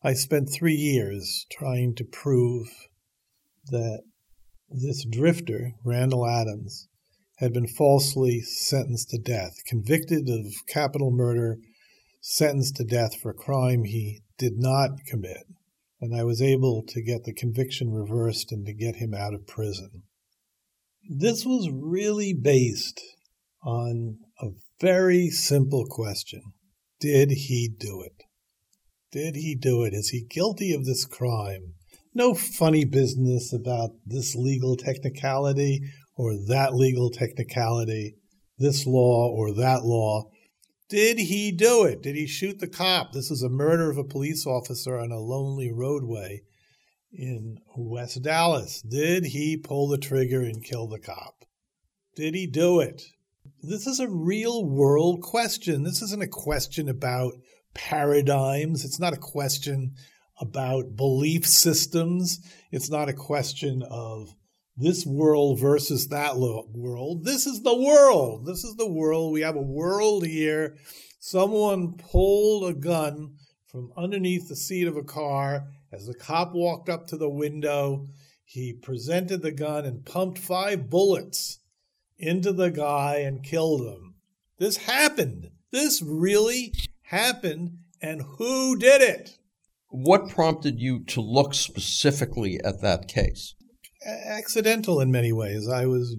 I 0.00 0.12
spent 0.12 0.48
three 0.48 0.76
years 0.76 1.46
trying 1.50 1.96
to 1.96 2.04
prove 2.04 2.68
that 3.72 4.02
this 4.68 5.04
drifter, 5.04 5.72
Randall 5.84 6.28
Adams, 6.28 6.86
had 7.38 7.52
been 7.52 7.66
falsely 7.66 8.40
sentenced 8.40 9.10
to 9.10 9.18
death, 9.18 9.56
convicted 9.66 10.28
of 10.28 10.46
capital 10.68 11.10
murder, 11.10 11.58
sentenced 12.20 12.76
to 12.76 12.84
death 12.84 13.16
for 13.20 13.32
a 13.32 13.34
crime 13.34 13.82
he 13.82 14.20
did 14.38 14.58
not 14.58 14.90
commit. 15.08 15.42
And 16.00 16.14
I 16.14 16.22
was 16.22 16.40
able 16.40 16.84
to 16.86 17.02
get 17.02 17.24
the 17.24 17.34
conviction 17.34 17.90
reversed 17.90 18.52
and 18.52 18.64
to 18.66 18.72
get 18.72 18.96
him 18.96 19.12
out 19.12 19.34
of 19.34 19.48
prison. 19.48 20.04
This 21.12 21.44
was 21.44 21.68
really 21.70 22.32
based 22.32 23.00
on 23.64 24.18
a 24.40 24.50
very 24.80 25.28
simple 25.28 25.84
question 25.84 26.42
Did 27.00 27.30
he 27.32 27.68
do 27.68 28.02
it? 28.02 28.22
Did 29.10 29.34
he 29.34 29.54
do 29.54 29.82
it? 29.82 29.92
Is 29.92 30.10
he 30.10 30.24
guilty 30.30 30.72
of 30.72 30.84
this 30.84 31.04
crime? 31.04 31.74
no 32.14 32.34
funny 32.34 32.84
business 32.84 33.52
about 33.52 33.90
this 34.04 34.34
legal 34.34 34.76
technicality 34.76 35.80
or 36.16 36.34
that 36.48 36.74
legal 36.74 37.10
technicality, 37.10 38.16
this 38.58 38.86
law 38.86 39.28
or 39.28 39.54
that 39.54 39.84
law. 39.84 40.24
Did 40.88 41.18
he 41.18 41.52
do 41.52 41.84
it? 41.84 42.02
Did 42.02 42.16
he 42.16 42.26
shoot 42.26 42.58
the 42.58 42.66
cop? 42.66 43.12
This 43.12 43.30
is 43.30 43.42
a 43.42 43.48
murder 43.48 43.90
of 43.90 43.96
a 43.96 44.04
police 44.04 44.44
officer 44.44 44.98
on 44.98 45.12
a 45.12 45.20
lonely 45.20 45.70
roadway 45.72 46.42
in 47.12 47.58
West 47.76 48.22
Dallas. 48.22 48.82
Did 48.82 49.26
he 49.26 49.56
pull 49.56 49.88
the 49.88 49.98
trigger 49.98 50.42
and 50.42 50.64
kill 50.64 50.86
the 50.86 50.98
cop? 50.98 51.44
Did 52.16 52.34
he 52.34 52.46
do 52.46 52.80
it? 52.80 53.02
This 53.62 53.86
is 53.86 54.00
a 54.00 54.08
real 54.08 54.64
world 54.64 55.22
question. 55.22 55.82
This 55.82 56.02
isn't 56.02 56.22
a 56.22 56.28
question 56.28 56.88
about 56.88 57.34
paradigms. 57.74 58.84
It's 58.84 59.00
not 59.00 59.12
a 59.12 59.18
question 59.18 59.94
about 60.40 60.96
belief 60.96 61.46
systems. 61.46 62.40
It's 62.70 62.90
not 62.90 63.08
a 63.08 63.14
question 63.14 63.82
of 63.82 64.34
this 64.76 65.04
world 65.04 65.60
versus 65.60 66.08
that 66.08 66.36
world. 66.36 67.24
This 67.24 67.46
is 67.46 67.62
the 67.62 67.76
world. 67.76 68.46
This 68.46 68.64
is 68.64 68.76
the 68.76 68.90
world. 68.90 69.32
We 69.32 69.42
have 69.42 69.56
a 69.56 69.62
world 69.62 70.26
here. 70.26 70.76
Someone 71.18 71.94
pulled 71.98 72.70
a 72.70 72.74
gun 72.74 73.34
from 73.66 73.92
underneath 73.96 74.48
the 74.48 74.56
seat 74.56 74.86
of 74.86 74.96
a 74.96 75.02
car. 75.02 75.68
As 75.92 76.06
the 76.06 76.14
cop 76.14 76.52
walked 76.52 76.88
up 76.88 77.06
to 77.08 77.16
the 77.16 77.28
window, 77.28 78.06
he 78.44 78.72
presented 78.72 79.42
the 79.42 79.52
gun 79.52 79.84
and 79.84 80.04
pumped 80.04 80.38
five 80.38 80.88
bullets 80.90 81.60
into 82.18 82.52
the 82.52 82.70
guy 82.70 83.16
and 83.16 83.42
killed 83.42 83.82
him. 83.82 84.14
This 84.58 84.76
happened. 84.76 85.50
This 85.70 86.02
really 86.02 86.72
happened. 87.02 87.78
And 88.02 88.22
who 88.38 88.76
did 88.76 89.02
it? 89.02 89.38
What 89.88 90.28
prompted 90.28 90.78
you 90.78 91.04
to 91.04 91.20
look 91.20 91.54
specifically 91.54 92.60
at 92.64 92.80
that 92.80 93.08
case? 93.08 93.54
accidental 94.06 95.00
in 95.00 95.10
many 95.10 95.32
ways. 95.32 95.68
I 95.68 95.86
was 95.86 96.16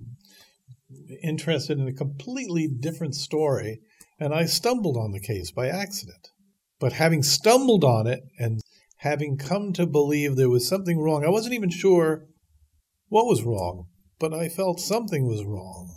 interested 1.23 1.79
in 1.79 1.87
a 1.87 1.93
completely 1.93 2.67
different 2.67 3.15
story, 3.15 3.79
and 4.19 4.33
I 4.33 4.45
stumbled 4.45 4.97
on 4.97 5.11
the 5.11 5.19
case 5.19 5.51
by 5.51 5.67
accident. 5.67 6.29
But 6.79 6.93
having 6.93 7.23
stumbled 7.23 7.83
on 7.83 8.07
it 8.07 8.23
and 8.37 8.59
having 9.01 9.35
come 9.35 9.73
to 9.73 9.87
believe 9.87 10.35
there 10.35 10.49
was 10.49 10.67
something 10.67 10.99
wrong, 10.99 11.25
I 11.25 11.29
wasn't 11.29 11.55
even 11.55 11.71
sure 11.71 12.27
what 13.09 13.25
was 13.25 13.43
wrong, 13.43 13.87
but 14.19 14.31
I 14.31 14.47
felt 14.47 14.79
something 14.79 15.27
was 15.27 15.43
wrong. 15.43 15.89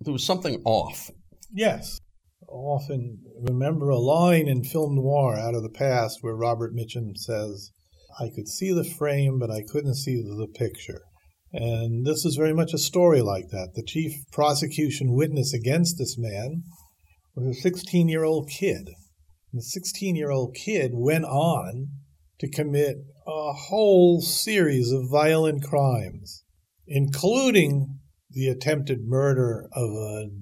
There 0.00 0.12
was 0.12 0.24
something 0.24 0.62
off. 0.64 1.10
Yes. 1.52 2.00
I 2.42 2.52
often 2.52 3.18
remember 3.42 3.90
a 3.90 3.98
line 3.98 4.48
in 4.48 4.64
film 4.64 4.94
noir 4.94 5.36
out 5.36 5.54
of 5.54 5.62
the 5.62 5.68
past 5.68 6.18
where 6.22 6.34
Robert 6.34 6.74
Mitchum 6.74 7.14
says, 7.16 7.72
I 8.18 8.30
could 8.34 8.48
see 8.48 8.72
the 8.72 8.84
frame, 8.84 9.38
but 9.38 9.50
I 9.50 9.62
couldn't 9.62 9.96
see 9.96 10.16
the 10.16 10.48
picture. 10.54 11.02
And 11.52 12.06
this 12.06 12.24
is 12.24 12.36
very 12.36 12.54
much 12.54 12.72
a 12.72 12.78
story 12.78 13.20
like 13.20 13.48
that. 13.50 13.72
The 13.74 13.84
chief 13.84 14.12
prosecution 14.32 15.12
witness 15.12 15.52
against 15.52 15.98
this 15.98 16.16
man 16.16 16.62
was 17.34 17.58
a 17.58 17.60
16 17.60 18.08
year 18.08 18.24
old 18.24 18.48
kid. 18.48 18.88
And 19.52 19.60
the 19.60 19.62
16 19.62 20.16
year 20.16 20.30
old 20.30 20.54
kid 20.54 20.92
went 20.94 21.26
on 21.26 21.88
to 22.38 22.50
commit 22.50 22.96
a 23.26 23.52
whole 23.52 24.20
series 24.20 24.92
of 24.92 25.10
violent 25.10 25.62
crimes, 25.62 26.44
including 26.86 27.98
the 28.30 28.48
attempted 28.48 29.00
murder 29.04 29.68
of 29.72 29.90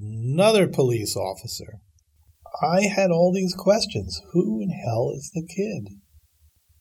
another 0.00 0.66
police 0.66 1.16
officer. 1.16 1.78
I 2.62 2.82
had 2.82 3.10
all 3.10 3.32
these 3.32 3.54
questions. 3.54 4.20
Who 4.32 4.60
in 4.60 4.70
hell 4.70 5.12
is 5.14 5.30
the 5.34 5.46
kid? 5.46 5.98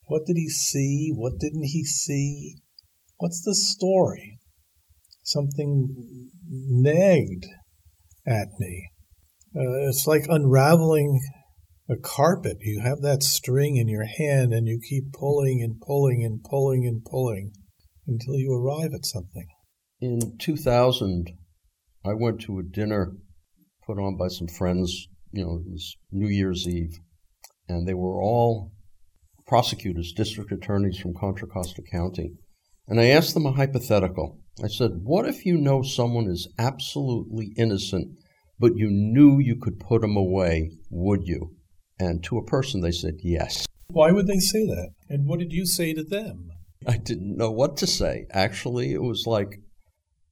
What 0.05 0.25
did 0.25 0.38
he 0.38 0.50
see? 0.50 1.12
What 1.15 1.39
didn't 1.39 1.65
he 1.65 1.84
see? 1.84 2.55
What's 3.17 3.41
the 3.41 3.55
story? 3.55 4.39
Something 5.24 6.29
nagged 6.50 7.46
at 8.27 8.48
me. 8.60 8.89
Uh, 9.56 9.88
it's 9.88 10.06
like 10.08 10.26
unraveling 10.28 11.21
a 11.89 11.98
carpet. 11.98 12.58
You 12.62 12.82
have 12.82 13.02
that 13.02 13.24
string 13.24 13.76
in 13.76 13.88
your 13.88 14.06
hand 14.06 14.54
and 14.54 14.67
you 14.67 14.80
keep 14.80 15.12
pulling 15.12 15.62
and 15.62 15.82
pulling 15.82 16.24
and 16.24 16.43
pulling 16.43 16.88
and 16.88 17.04
pulling 17.04 17.52
until 18.08 18.36
you 18.36 18.54
arrive 18.54 18.91
at 18.93 19.06
something. 19.06 19.48
In 20.00 20.38
2000, 20.38 21.32
I 22.06 22.13
went 22.13 22.41
to 22.41 22.60
a 22.60 22.63
dinner 22.63 23.13
put 23.86 24.00
on 24.00 24.17
by 24.17 24.28
some 24.28 24.48
friends. 24.48 25.08
You 25.32 25.46
know, 25.46 25.56
it 25.56 25.72
was 25.72 25.98
New 26.12 26.28
Year's 26.28 26.67
Eve, 26.67 27.00
and 27.67 27.88
they 27.88 27.93
were 27.93 28.22
all 28.22 28.72
prosecutors, 29.48 30.13
district 30.13 30.52
attorneys 30.52 30.98
from 30.98 31.13
Contra 31.13 31.48
Costa 31.48 31.82
County. 31.91 32.34
And 32.88 33.00
I 33.00 33.08
asked 33.08 33.34
them 33.34 33.46
a 33.46 33.54
hypothetical. 33.54 34.39
I 34.63 34.67
said, 34.67 34.91
What 35.04 35.28
if 35.28 35.46
you 35.46 35.58
know 35.58 35.82
someone 35.82 36.28
is 36.28 36.48
absolutely 36.60 37.54
innocent, 37.58 38.17
but 38.60 38.76
you 38.76 38.89
knew 38.89 39.39
you 39.39 39.56
could 39.56 39.80
put 39.80 40.02
them 40.02 40.15
away? 40.15 40.72
Would 40.89 41.26
you? 41.26 41.56
And 41.99 42.23
to 42.25 42.38
a 42.38 42.45
person, 42.45 42.82
they 42.82 42.91
said, 42.91 43.15
Yes. 43.23 43.65
Why 43.88 44.12
would 44.12 44.27
they 44.27 44.39
say 44.39 44.65
that? 44.65 44.89
And 45.10 45.27
what 45.27 45.39
did 45.39 45.53
you 45.53 45.65
say 45.65 45.93
to 45.93 46.03
them? 46.03 46.49
I 46.88 46.97
didn't 46.97 47.38
know 47.38 47.51
what 47.51 47.77
to 47.77 47.88
say. 47.88 48.25
Actually, 48.32 48.93
it 48.93 49.01
was 49.01 49.25
like 49.27 49.60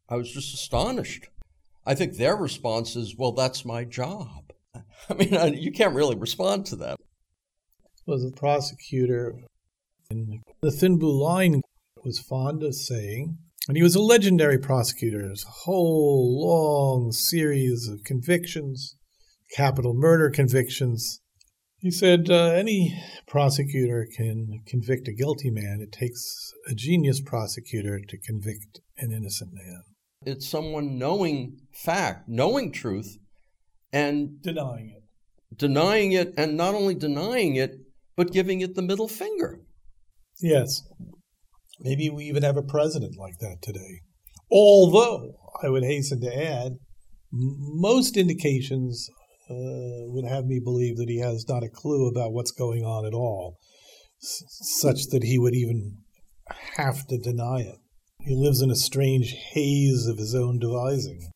I 0.10 0.16
was 0.16 0.32
just 0.32 0.54
astonished. 0.54 1.28
I 1.86 1.96
think 1.96 2.18
their 2.18 2.36
response 2.36 2.96
is, 2.96 3.16
Well, 3.18 3.32
that's 3.32 3.66
my 3.66 3.84
job. 3.84 4.52
I 5.10 5.14
mean, 5.14 5.36
I, 5.36 5.48
you 5.48 5.72
can't 5.72 5.96
really 5.96 6.16
respond 6.16 6.66
to 6.68 6.76
that. 6.78 6.98
Was 8.08 8.26
a 8.26 8.32
prosecutor 8.32 9.38
in 10.12 10.42
the 10.62 10.72
Thin 10.72 10.98
Blue 10.98 11.24
Line 11.24 11.62
was 12.04 12.20
fond 12.20 12.64
of 12.64 12.76
saying, 12.76 13.38
and 13.68 13.78
he 13.78 13.84
was 13.84 13.96
a 13.96 14.02
legendary 14.02 14.58
prosecutor. 14.58 15.22
A 15.22 15.36
whole 15.64 16.44
long 16.44 17.12
series 17.12 17.88
of 17.88 18.04
convictions, 18.04 18.98
capital 19.56 19.94
murder 19.94 20.30
convictions. 20.30 21.21
He 21.82 21.90
said 21.90 22.30
uh, 22.30 22.52
any 22.52 22.96
prosecutor 23.28 24.08
can 24.16 24.62
convict 24.68 25.08
a 25.08 25.14
guilty 25.14 25.50
man. 25.50 25.80
It 25.82 25.92
takes 25.92 26.54
a 26.70 26.76
genius 26.76 27.20
prosecutor 27.20 28.00
to 28.08 28.18
convict 28.20 28.82
an 28.98 29.12
innocent 29.12 29.52
man. 29.52 29.82
It's 30.24 30.48
someone 30.48 31.00
knowing 31.00 31.58
fact, 31.74 32.30
knowing 32.30 32.72
truth, 32.72 33.18
and 33.92 34.40
denying 34.44 34.94
it. 34.96 35.58
Denying 35.58 36.12
it, 36.12 36.36
and 36.38 36.56
not 36.56 36.76
only 36.76 36.94
denying 36.94 37.56
it, 37.56 37.72
but 38.16 38.32
giving 38.32 38.62
it 38.62 38.76
the 38.76 38.84
middle 38.84 39.08
finger. 39.08 39.62
Yes. 40.40 40.84
Maybe 41.80 42.12
we 42.12 42.26
even 42.26 42.44
have 42.44 42.58
a 42.58 42.62
president 42.62 43.18
like 43.18 43.40
that 43.40 43.58
today. 43.64 44.02
Although, 44.52 45.34
I 45.64 45.70
would 45.70 45.84
hasten 45.84 46.22
to 46.22 46.38
add, 46.38 46.74
most 47.32 48.18
indications 48.18 49.10
uh, 49.52 50.08
would 50.12 50.26
have 50.26 50.46
me 50.46 50.60
believe 50.64 50.98
that 50.98 51.10
he 51.10 51.20
has 51.20 51.46
not 51.48 51.64
a 51.64 51.70
clue 51.70 52.08
about 52.08 52.32
what's 52.32 52.52
going 52.52 52.84
on 52.84 53.06
at 53.06 53.14
all, 53.14 53.58
s- 54.22 54.44
such 54.80 55.08
that 55.08 55.24
he 55.24 55.38
would 55.38 55.54
even 55.54 55.98
have 56.78 57.06
to 57.08 57.18
deny 57.18 57.60
it. 57.60 57.78
He 58.22 58.36
lives 58.36 58.62
in 58.62 58.72
a 58.72 58.76
strange 58.76 59.36
haze 59.54 60.08
of 60.08 60.18
his 60.18 60.36
own 60.36 60.60
devising. 60.60 61.32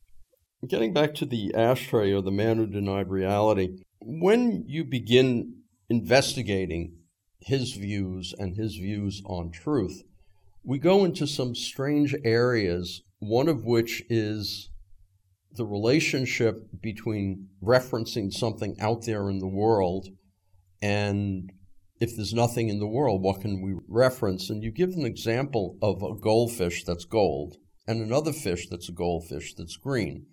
Getting 0.67 0.93
back 0.93 1.13
to 1.15 1.25
the 1.25 1.53
ashtray 1.55 2.11
or 2.11 2.21
the 2.21 2.31
man 2.31 2.57
who 2.57 2.65
denied 2.65 3.09
reality, 3.09 3.83
when 3.99 4.63
you 4.67 4.83
begin 4.83 5.61
investigating 5.89 6.97
his 7.39 7.73
views 7.73 8.33
and 8.37 8.55
his 8.55 8.75
views 8.75 9.21
on 9.25 9.51
truth, 9.51 10.01
we 10.63 10.79
go 10.79 11.05
into 11.05 11.27
some 11.27 11.53
strange 11.53 12.15
areas, 12.23 13.03
one 13.19 13.47
of 13.47 13.63
which 13.63 14.03
is 14.09 14.69
the 15.55 15.65
relationship 15.65 16.67
between 16.81 17.47
referencing 17.63 18.31
something 18.31 18.75
out 18.79 19.05
there 19.05 19.29
in 19.29 19.39
the 19.39 19.47
world 19.47 20.07
and 20.81 21.51
if 21.99 22.15
there's 22.15 22.33
nothing 22.33 22.67
in 22.67 22.79
the 22.79 22.87
world, 22.87 23.21
what 23.21 23.41
can 23.41 23.61
we 23.61 23.75
reference? 23.87 24.49
And 24.49 24.61
you 24.61 24.71
give 24.71 24.91
an 24.91 25.05
example 25.05 25.77
of 25.81 26.03
a 26.03 26.13
goldfish 26.19 26.83
that's 26.83 27.05
gold 27.05 27.55
and 27.87 28.01
another 28.01 28.33
fish 28.33 28.67
that's 28.69 28.89
a 28.89 28.93
goldfish 28.93 29.53
that's 29.53 29.77
green. 29.77 30.25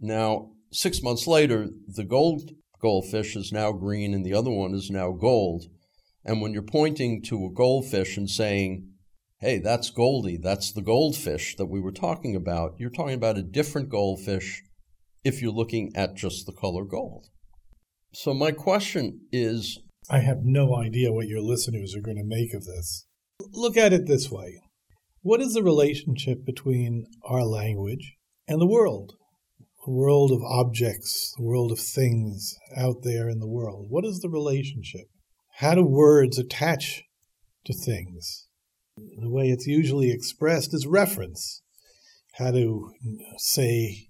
Now, 0.00 0.52
six 0.72 1.02
months 1.02 1.26
later, 1.26 1.68
the 1.86 2.04
gold 2.04 2.50
goldfish 2.80 3.36
is 3.36 3.52
now 3.52 3.72
green 3.72 4.14
and 4.14 4.24
the 4.24 4.32
other 4.32 4.50
one 4.50 4.74
is 4.74 4.90
now 4.90 5.12
gold. 5.12 5.66
And 6.24 6.40
when 6.40 6.52
you're 6.52 6.62
pointing 6.62 7.22
to 7.24 7.46
a 7.46 7.52
goldfish 7.52 8.16
and 8.16 8.28
saying, 8.28 8.88
hey, 9.40 9.58
that's 9.58 9.90
Goldie, 9.90 10.36
that's 10.36 10.72
the 10.72 10.82
goldfish 10.82 11.56
that 11.56 11.66
we 11.66 11.80
were 11.80 11.92
talking 11.92 12.36
about. 12.36 12.74
You're 12.78 12.90
talking 12.90 13.14
about 13.14 13.38
a 13.38 13.42
different 13.42 13.88
goldfish 13.88 14.62
if 15.24 15.42
you're 15.42 15.52
looking 15.52 15.90
at 15.94 16.16
just 16.16 16.46
the 16.46 16.52
color 16.52 16.84
gold. 16.84 17.26
So, 18.12 18.34
my 18.34 18.52
question 18.52 19.20
is 19.32 19.78
I 20.08 20.20
have 20.20 20.38
no 20.42 20.76
idea 20.76 21.12
what 21.12 21.28
your 21.28 21.40
listeners 21.40 21.94
are 21.94 22.00
going 22.00 22.16
to 22.16 22.24
make 22.24 22.54
of 22.54 22.64
this. 22.64 23.06
Look 23.52 23.76
at 23.76 23.92
it 23.92 24.06
this 24.06 24.30
way 24.30 24.60
What 25.22 25.40
is 25.40 25.54
the 25.54 25.62
relationship 25.62 26.44
between 26.44 27.06
our 27.24 27.44
language 27.44 28.16
and 28.48 28.60
the 28.60 28.66
world? 28.66 29.14
The 29.86 29.92
world 29.92 30.30
of 30.30 30.42
objects, 30.42 31.32
the 31.36 31.44
world 31.44 31.72
of 31.72 31.78
things 31.78 32.54
out 32.76 33.02
there 33.02 33.28
in 33.28 33.38
the 33.38 33.48
world. 33.48 33.86
What 33.88 34.04
is 34.04 34.20
the 34.20 34.28
relationship? 34.28 35.06
How 35.56 35.74
do 35.74 35.84
words 35.84 36.38
attach 36.38 37.02
to 37.64 37.72
things? 37.72 38.46
the 39.16 39.30
way 39.30 39.48
it's 39.48 39.66
usually 39.66 40.10
expressed 40.10 40.74
is 40.74 40.86
reference. 40.86 41.62
how 42.34 42.50
to 42.50 42.92
say 43.38 44.09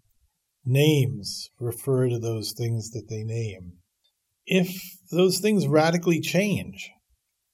names 0.65 1.51
refer 1.59 2.09
to 2.09 2.19
those 2.19 2.53
things 2.53 2.91
that 2.91 3.09
they 3.09 3.23
name. 3.23 3.75
If 4.47 4.81
those 5.11 5.39
things 5.39 5.69
radically 5.69 6.21
change, 6.21 6.91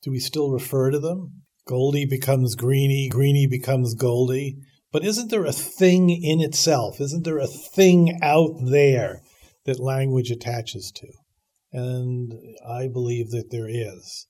do 0.03 0.11
we 0.11 0.19
still 0.19 0.51
refer 0.51 0.90
to 0.90 0.99
them? 0.99 1.42
Goldie 1.66 2.07
becomes 2.07 2.55
Greeny, 2.55 3.09
Greeny 3.09 3.47
becomes 3.47 3.95
Goldie. 3.95 4.57
But 4.92 5.05
isn't 5.05 5.31
there 5.31 5.45
a 5.45 5.53
thing 5.53 6.11
in 6.11 6.40
itself? 6.40 7.01
Isn't 7.01 7.25
there 7.25 7.38
a 7.38 7.47
thing 7.47 8.19
out 8.23 8.55
there 8.64 9.21
that 9.64 9.81
language 9.81 10.31
attaches 10.31 10.92
to? 10.95 11.09
And 11.73 12.33
I 12.66 12.88
believe 12.88 13.31
that 13.31 13.51
there 13.51 13.69
is. 13.69 14.27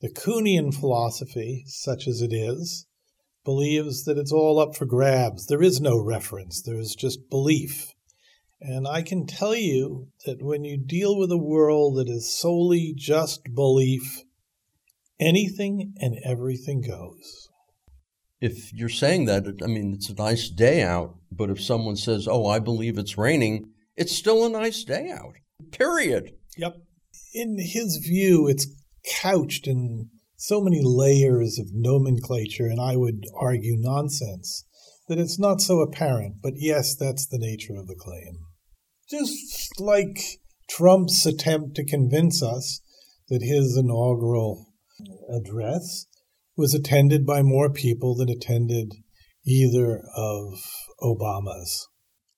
The 0.00 0.12
Kuhnian 0.12 0.72
philosophy, 0.72 1.64
such 1.66 2.06
as 2.06 2.22
it 2.22 2.32
is, 2.32 2.86
believes 3.44 4.04
that 4.04 4.18
it's 4.18 4.32
all 4.32 4.58
up 4.58 4.76
for 4.76 4.86
grabs. 4.86 5.46
There 5.46 5.62
is 5.62 5.80
no 5.80 5.98
reference, 5.98 6.62
there's 6.62 6.94
just 6.94 7.28
belief. 7.28 7.92
And 8.60 8.88
I 8.88 9.02
can 9.02 9.26
tell 9.26 9.54
you 9.54 10.08
that 10.24 10.42
when 10.42 10.64
you 10.64 10.78
deal 10.78 11.18
with 11.18 11.30
a 11.30 11.36
world 11.36 11.96
that 11.96 12.08
is 12.08 12.34
solely 12.34 12.94
just 12.96 13.54
belief, 13.54 14.22
anything 15.20 15.94
and 16.00 16.18
everything 16.24 16.80
goes. 16.80 17.48
If 18.40 18.72
you're 18.72 18.88
saying 18.88 19.26
that, 19.26 19.44
I 19.62 19.66
mean, 19.66 19.92
it's 19.94 20.08
a 20.08 20.14
nice 20.14 20.48
day 20.48 20.82
out, 20.82 21.16
but 21.30 21.50
if 21.50 21.62
someone 21.62 21.96
says, 21.96 22.28
oh, 22.28 22.46
I 22.46 22.58
believe 22.58 22.98
it's 22.98 23.18
raining, 23.18 23.70
it's 23.96 24.14
still 24.14 24.44
a 24.44 24.50
nice 24.50 24.84
day 24.84 25.10
out, 25.10 25.34
period. 25.72 26.32
Yep. 26.56 26.76
In 27.34 27.58
his 27.58 27.96
view, 27.96 28.46
it's 28.48 28.66
couched 29.22 29.66
in 29.66 30.10
so 30.36 30.60
many 30.60 30.80
layers 30.82 31.58
of 31.58 31.68
nomenclature, 31.72 32.66
and 32.66 32.80
I 32.80 32.96
would 32.96 33.24
argue 33.34 33.76
nonsense, 33.78 34.64
that 35.08 35.18
it's 35.18 35.38
not 35.38 35.60
so 35.60 35.80
apparent. 35.80 36.36
But 36.42 36.54
yes, 36.56 36.94
that's 36.94 37.26
the 37.26 37.38
nature 37.38 37.74
of 37.74 37.86
the 37.86 37.94
claim. 37.94 38.45
Just 39.08 39.80
like 39.80 40.40
Trump's 40.68 41.24
attempt 41.26 41.76
to 41.76 41.84
convince 41.84 42.42
us 42.42 42.80
that 43.28 43.42
his 43.42 43.76
inaugural 43.76 44.66
address 45.30 46.06
was 46.56 46.74
attended 46.74 47.24
by 47.24 47.42
more 47.42 47.70
people 47.70 48.16
than 48.16 48.28
attended 48.28 48.94
either 49.46 50.02
of 50.16 50.54
Obama's. 51.00 51.88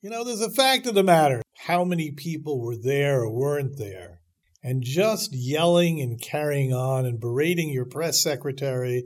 You 0.02 0.10
know, 0.10 0.24
there's 0.24 0.42
a 0.42 0.50
fact 0.50 0.86
of 0.86 0.94
the 0.94 1.02
matter 1.02 1.42
how 1.66 1.84
many 1.84 2.10
people 2.10 2.60
were 2.60 2.76
there 2.76 3.22
or 3.22 3.32
weren't 3.32 3.78
there. 3.78 4.20
And 4.62 4.82
just 4.82 5.30
yelling 5.32 6.00
and 6.00 6.20
carrying 6.20 6.72
on 6.72 7.06
and 7.06 7.20
berating 7.20 7.70
your 7.70 7.86
press 7.86 8.22
secretary 8.22 9.04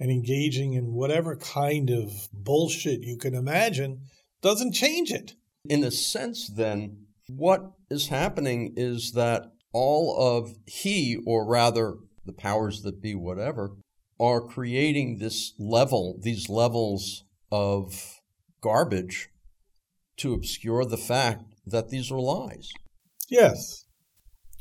and 0.00 0.10
engaging 0.10 0.72
in 0.72 0.94
whatever 0.94 1.36
kind 1.36 1.90
of 1.90 2.10
bullshit 2.32 3.02
you 3.02 3.16
can 3.16 3.34
imagine 3.34 4.00
doesn't 4.42 4.72
change 4.72 5.12
it. 5.12 5.34
In 5.66 5.84
a 5.84 5.90
sense, 5.90 6.50
then, 6.54 7.03
what 7.28 7.72
is 7.90 8.08
happening 8.08 8.74
is 8.76 9.12
that 9.12 9.46
all 9.72 10.16
of 10.18 10.54
he, 10.66 11.18
or 11.26 11.46
rather 11.46 11.94
the 12.24 12.32
powers 12.32 12.82
that 12.82 13.02
be, 13.02 13.14
whatever, 13.14 13.76
are 14.20 14.40
creating 14.40 15.18
this 15.18 15.52
level, 15.58 16.18
these 16.22 16.48
levels 16.48 17.24
of 17.50 18.20
garbage 18.62 19.28
to 20.16 20.32
obscure 20.32 20.84
the 20.84 20.96
fact 20.96 21.44
that 21.66 21.88
these 21.88 22.10
are 22.10 22.20
lies. 22.20 22.70
Yes. 23.28 23.84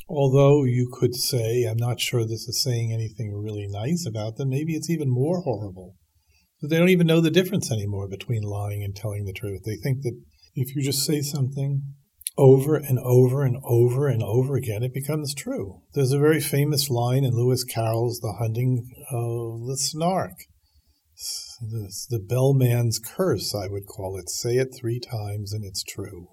Although 0.10 0.64
you 0.64 0.90
could 0.92 1.16
say, 1.16 1.64
I'm 1.64 1.78
not 1.78 2.00
sure 2.00 2.24
this 2.24 2.48
is 2.48 2.62
saying 2.62 2.92
anything 2.92 3.34
really 3.34 3.68
nice 3.70 4.06
about 4.06 4.36
them, 4.38 4.50
maybe 4.50 4.74
it's 4.74 4.90
even 4.90 5.10
more 5.10 5.42
horrible. 5.42 5.96
They 6.62 6.78
don't 6.78 6.90
even 6.90 7.08
know 7.08 7.20
the 7.20 7.30
difference 7.30 7.72
anymore 7.72 8.08
between 8.08 8.42
lying 8.42 8.84
and 8.84 8.96
telling 8.96 9.26
the 9.26 9.34
truth. 9.34 9.64
They 9.66 9.76
think 9.76 10.02
that 10.04 10.18
if 10.56 10.76
you 10.76 10.82
just 10.82 11.06
say 11.06 11.22
something 11.22 11.82
over 12.38 12.76
and 12.76 13.00
over 13.00 13.44
and 13.44 13.58
over 13.64 14.08
and 14.08 14.24
over 14.24 14.56
again, 14.56 14.84
it 14.84 14.94
becomes 14.94 15.34
true. 15.34 15.82
There's 15.94 16.12
a 16.12 16.20
very 16.20 16.40
famous 16.40 16.90
line 16.90 17.24
in 17.24 17.34
Lewis 17.34 17.64
Carroll's 17.64 18.20
The 18.20 18.34
Hunting 18.40 18.90
of 19.12 19.68
the 19.68 19.78
Snark. 19.78 20.34
It's 21.14 22.08
the 22.10 22.20
bellman's 22.20 23.00
curse, 23.00 23.54
I 23.56 23.68
would 23.68 23.86
call 23.86 24.18
it. 24.18 24.30
Say 24.30 24.56
it 24.56 24.76
three 24.78 25.00
times 25.00 25.54
and 25.54 25.64
it's 25.64 25.84
true. 25.84 26.28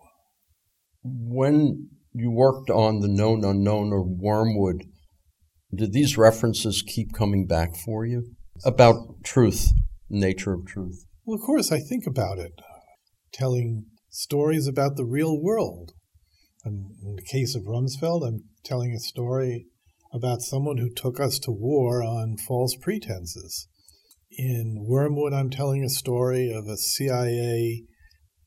When 1.02 1.90
you 2.12 2.30
worked 2.30 2.70
on 2.70 3.00
the 3.00 3.08
known 3.08 3.44
unknown 3.44 3.92
or 3.92 4.02
Wormwood, 4.02 4.84
did 5.72 5.92
these 5.92 6.18
references 6.18 6.82
keep 6.82 7.12
coming 7.12 7.46
back 7.46 7.76
for 7.76 8.04
you 8.04 8.34
about 8.64 9.22
truth, 9.24 9.70
nature 10.08 10.54
of 10.54 10.66
truth? 10.66 11.04
Well, 11.24 11.36
of 11.36 11.42
course, 11.42 11.70
I 11.70 11.78
think 11.78 12.06
about 12.06 12.38
it. 12.38 12.52
Telling 13.32 13.84
stories 14.10 14.66
about 14.66 14.96
the 14.96 15.04
real 15.04 15.40
world. 15.40 15.92
And 16.64 16.90
in 17.02 17.16
the 17.16 17.22
case 17.22 17.54
of 17.54 17.62
Rumsfeld, 17.62 18.26
I'm 18.26 18.44
telling 18.64 18.92
a 18.92 18.98
story 18.98 19.66
about 20.12 20.42
someone 20.42 20.78
who 20.78 20.90
took 20.90 21.20
us 21.20 21.38
to 21.40 21.52
war 21.52 22.02
on 22.02 22.36
false 22.36 22.74
pretenses. 22.74 23.68
In 24.36 24.84
Wormwood, 24.86 25.32
I'm 25.32 25.50
telling 25.50 25.84
a 25.84 25.88
story 25.88 26.52
of 26.52 26.66
a 26.66 26.76
CIA 26.76 27.84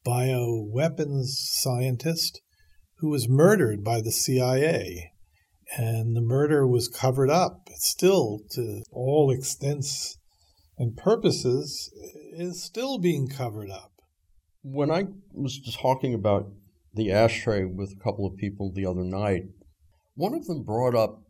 bioweapons 0.05 1.27
scientist 1.27 2.41
who 2.97 3.09
was 3.09 3.29
murdered 3.29 3.83
by 3.83 4.01
the 4.01 4.11
CIA. 4.11 5.11
And 5.77 6.15
the 6.15 6.21
murder 6.21 6.67
was 6.67 6.87
covered 6.87 7.29
up. 7.29 7.67
It's 7.71 7.89
still, 7.89 8.41
to 8.51 8.83
all 8.91 9.31
extents 9.31 10.17
and 10.77 10.95
purposes, 10.95 11.91
is 12.33 12.63
still 12.63 12.99
being 12.99 13.27
covered 13.27 13.71
up 13.71 13.92
when 14.63 14.89
I 14.89 15.07
was 15.33 15.59
talking 15.79 16.13
about 16.13 16.49
the 16.93 17.11
ashtray 17.11 17.65
with 17.65 17.91
a 17.91 18.03
couple 18.03 18.25
of 18.25 18.37
people 18.37 18.71
the 18.71 18.85
other 18.85 19.03
night, 19.03 19.43
one 20.15 20.33
of 20.33 20.47
them 20.47 20.63
brought 20.63 20.95
up 20.95 21.21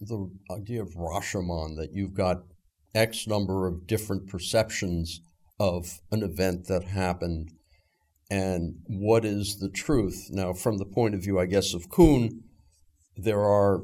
the 0.00 0.30
idea 0.50 0.80
of 0.80 0.94
Rashomon, 0.94 1.76
that 1.76 1.92
you've 1.92 2.14
got 2.14 2.44
X 2.94 3.26
number 3.26 3.66
of 3.66 3.86
different 3.86 4.28
perceptions 4.28 5.20
of 5.58 6.00
an 6.12 6.22
event 6.22 6.66
that 6.66 6.84
happened 6.84 7.50
and 8.30 8.76
what 8.86 9.24
is 9.24 9.58
the 9.58 9.70
truth. 9.70 10.28
Now, 10.30 10.52
from 10.52 10.78
the 10.78 10.84
point 10.84 11.14
of 11.14 11.22
view, 11.22 11.38
I 11.40 11.46
guess, 11.46 11.74
of 11.74 11.90
Kuhn, 11.90 12.44
there 13.16 13.40
are 13.40 13.82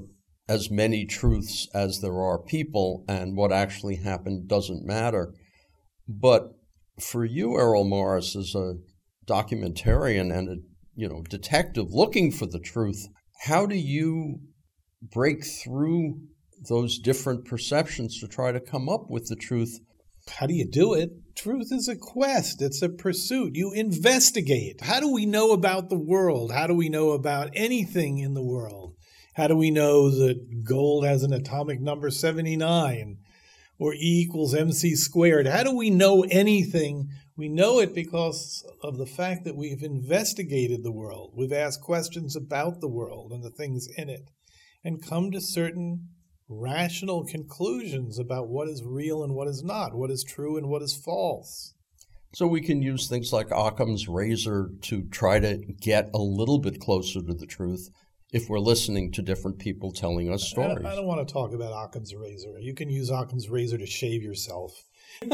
as 0.48 0.70
many 0.70 1.04
truths 1.06 1.66
as 1.74 2.00
there 2.00 2.20
are 2.20 2.38
people, 2.38 3.04
and 3.08 3.36
what 3.36 3.50
actually 3.50 3.96
happened 3.96 4.46
doesn't 4.46 4.84
matter. 4.84 5.34
But 6.06 6.52
for 7.00 7.24
you, 7.24 7.58
Errol 7.58 7.84
Morris, 7.84 8.36
as 8.36 8.54
a 8.54 8.74
documentarian 9.26 10.36
and 10.36 10.48
a 10.48 10.56
you 10.94 11.08
know 11.08 11.22
detective 11.28 11.86
looking 11.90 12.30
for 12.30 12.46
the 12.46 12.60
truth, 12.60 13.08
how 13.42 13.66
do 13.66 13.76
you 13.76 14.40
break 15.02 15.44
through 15.44 16.20
those 16.68 16.98
different 16.98 17.44
perceptions 17.44 18.18
to 18.20 18.28
try 18.28 18.52
to 18.52 18.60
come 18.60 18.88
up 18.88 19.06
with 19.08 19.26
the 19.26 19.36
truth? 19.36 19.78
How 20.38 20.46
do 20.46 20.54
you 20.54 20.66
do 20.66 20.94
it? 20.94 21.10
Truth 21.36 21.68
is 21.70 21.88
a 21.88 21.96
quest, 21.96 22.62
it's 22.62 22.80
a 22.80 22.88
pursuit. 22.88 23.54
You 23.54 23.72
investigate. 23.72 24.80
How 24.80 25.00
do 25.00 25.12
we 25.12 25.26
know 25.26 25.52
about 25.52 25.90
the 25.90 25.98
world? 25.98 26.52
How 26.52 26.66
do 26.66 26.74
we 26.74 26.88
know 26.88 27.10
about 27.10 27.50
anything 27.54 28.18
in 28.18 28.34
the 28.34 28.42
world? 28.42 28.94
How 29.34 29.48
do 29.48 29.56
we 29.56 29.70
know 29.70 30.10
that 30.10 30.64
gold 30.64 31.04
has 31.04 31.24
an 31.24 31.32
atomic 31.32 31.80
number 31.80 32.08
79? 32.08 33.18
Or 33.78 33.94
E 33.94 34.24
equals 34.26 34.54
mc 34.54 34.94
squared. 34.96 35.46
How 35.46 35.62
do 35.62 35.74
we 35.74 35.90
know 35.90 36.22
anything? 36.30 37.08
We 37.36 37.48
know 37.48 37.80
it 37.80 37.94
because 37.94 38.64
of 38.82 38.96
the 38.96 39.06
fact 39.06 39.44
that 39.44 39.56
we've 39.56 39.82
investigated 39.82 40.82
the 40.82 40.92
world. 40.92 41.32
We've 41.36 41.52
asked 41.52 41.80
questions 41.80 42.36
about 42.36 42.80
the 42.80 42.88
world 42.88 43.32
and 43.32 43.42
the 43.42 43.50
things 43.50 43.88
in 43.96 44.08
it 44.08 44.30
and 44.84 45.04
come 45.04 45.30
to 45.32 45.40
certain 45.40 46.08
rational 46.48 47.24
conclusions 47.24 48.18
about 48.18 48.48
what 48.48 48.68
is 48.68 48.84
real 48.84 49.24
and 49.24 49.34
what 49.34 49.48
is 49.48 49.62
not, 49.64 49.94
what 49.94 50.10
is 50.10 50.22
true 50.22 50.56
and 50.56 50.68
what 50.68 50.82
is 50.82 50.94
false. 50.94 51.74
So 52.34 52.46
we 52.46 52.60
can 52.60 52.82
use 52.82 53.08
things 53.08 53.32
like 53.32 53.50
Occam's 53.50 54.08
razor 54.08 54.70
to 54.82 55.02
try 55.04 55.38
to 55.40 55.58
get 55.80 56.10
a 56.12 56.18
little 56.18 56.58
bit 56.58 56.80
closer 56.80 57.20
to 57.22 57.34
the 57.34 57.46
truth 57.46 57.88
if 58.32 58.48
we're 58.48 58.58
listening 58.58 59.12
to 59.12 59.22
different 59.22 59.58
people 59.58 59.92
telling 59.92 60.32
us 60.32 60.48
stories. 60.48 60.70
I 60.70 60.74
don't, 60.74 60.86
I 60.86 60.94
don't 60.96 61.06
want 61.06 61.26
to 61.26 61.32
talk 61.32 61.52
about 61.52 61.72
Occam's 61.72 62.14
razor. 62.14 62.58
You 62.58 62.74
can 62.74 62.90
use 62.90 63.10
Occam's 63.10 63.48
razor 63.48 63.78
to 63.78 63.86
shave 63.86 64.22
yourself. 64.22 64.72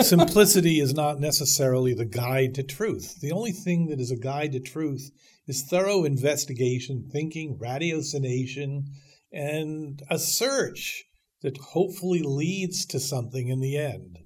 Simplicity 0.02 0.80
is 0.80 0.92
not 0.92 1.20
necessarily 1.20 1.94
the 1.94 2.04
guide 2.04 2.54
to 2.56 2.62
truth. 2.62 3.20
The 3.20 3.32
only 3.32 3.52
thing 3.52 3.86
that 3.86 4.00
is 4.00 4.10
a 4.10 4.16
guide 4.16 4.52
to 4.52 4.60
truth 4.60 5.10
is 5.46 5.62
thorough 5.62 6.04
investigation, 6.04 7.08
thinking, 7.10 7.58
ratiocination, 7.58 8.84
and 9.32 10.02
a 10.10 10.18
search 10.18 11.04
that 11.42 11.56
hopefully 11.56 12.22
leads 12.22 12.84
to 12.86 13.00
something 13.00 13.48
in 13.48 13.60
the 13.60 13.76
end. 13.78 14.18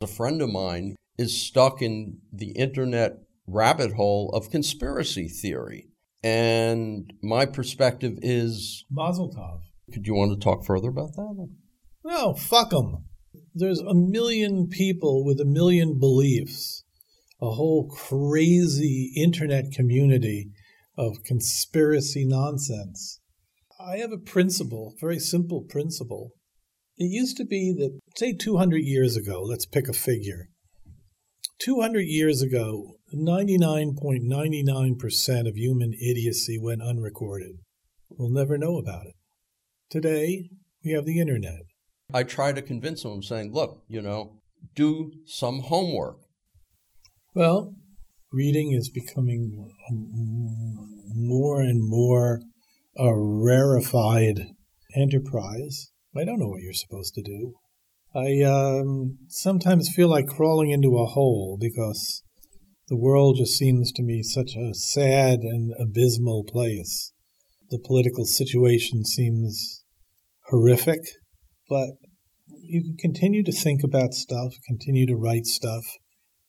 A 0.00 0.06
friend 0.06 0.40
of 0.40 0.50
mine 0.50 0.96
is 1.18 1.40
stuck 1.40 1.82
in 1.82 2.18
the 2.32 2.52
internet 2.52 3.18
rabbit 3.46 3.92
hole 3.92 4.30
of 4.32 4.50
conspiracy 4.50 5.28
theory. 5.28 5.89
And 6.22 7.12
my 7.22 7.46
perspective 7.46 8.18
is 8.22 8.84
Mazel 8.90 9.32
Tov. 9.32 9.60
Could 9.92 10.06
you 10.06 10.14
want 10.14 10.32
to 10.32 10.38
talk 10.38 10.64
further 10.64 10.88
about 10.88 11.14
that? 11.14 11.48
No, 12.04 12.34
fuck 12.34 12.70
them. 12.70 13.06
There's 13.54 13.80
a 13.80 13.94
million 13.94 14.68
people 14.68 15.24
with 15.24 15.40
a 15.40 15.44
million 15.44 15.98
beliefs. 15.98 16.84
a 17.40 17.50
whole 17.50 17.88
crazy 17.88 19.12
internet 19.16 19.72
community 19.72 20.50
of 20.96 21.24
conspiracy 21.24 22.24
nonsense. 22.26 23.20
I 23.78 23.96
have 23.96 24.12
a 24.12 24.18
principle, 24.18 24.94
very 25.00 25.18
simple 25.18 25.62
principle. 25.62 26.32
It 26.98 27.06
used 27.06 27.38
to 27.38 27.46
be 27.46 27.74
that, 27.78 27.98
say, 28.16 28.34
200 28.34 28.78
years 28.78 29.16
ago, 29.16 29.42
let's 29.42 29.64
pick 29.64 29.88
a 29.88 29.94
figure. 29.94 30.50
200 31.60 32.00
years 32.00 32.42
ago, 32.42 32.96
99.99% 33.14 35.48
of 35.48 35.56
human 35.56 35.92
idiocy 35.92 36.58
went 36.58 36.82
unrecorded. 36.82 37.58
We'll 38.08 38.30
never 38.30 38.56
know 38.56 38.78
about 38.78 39.04
it. 39.06 39.14
Today, 39.90 40.48
we 40.82 40.92
have 40.92 41.04
the 41.04 41.20
internet. 41.20 41.60
I 42.14 42.22
try 42.22 42.52
to 42.52 42.62
convince 42.62 43.02
them, 43.02 43.22
saying, 43.22 43.52
look, 43.52 43.82
you 43.88 44.00
know, 44.00 44.38
do 44.74 45.12
some 45.26 45.60
homework. 45.60 46.16
Well, 47.34 47.74
reading 48.32 48.72
is 48.72 48.88
becoming 48.88 49.68
um, 49.90 50.88
more 51.14 51.60
and 51.60 51.86
more 51.86 52.40
a 52.96 53.14
rarefied 53.14 54.46
enterprise. 54.96 55.90
I 56.16 56.24
don't 56.24 56.40
know 56.40 56.48
what 56.48 56.62
you're 56.62 56.72
supposed 56.72 57.12
to 57.14 57.22
do. 57.22 57.52
I 58.14 58.42
um, 58.42 59.18
sometimes 59.28 59.92
feel 59.94 60.08
like 60.08 60.26
crawling 60.26 60.70
into 60.70 60.98
a 60.98 61.06
hole 61.06 61.56
because 61.60 62.24
the 62.88 62.96
world 62.96 63.36
just 63.38 63.56
seems 63.56 63.92
to 63.92 64.02
me 64.02 64.24
such 64.24 64.56
a 64.56 64.74
sad 64.74 65.40
and 65.40 65.72
abysmal 65.78 66.44
place. 66.44 67.12
The 67.70 67.78
political 67.78 68.24
situation 68.24 69.04
seems 69.04 69.84
horrific, 70.48 71.00
but 71.68 71.90
you 72.62 72.82
can 72.82 72.96
continue 72.98 73.44
to 73.44 73.52
think 73.52 73.84
about 73.84 74.12
stuff, 74.12 74.54
continue 74.66 75.06
to 75.06 75.14
write 75.14 75.46
stuff, 75.46 75.84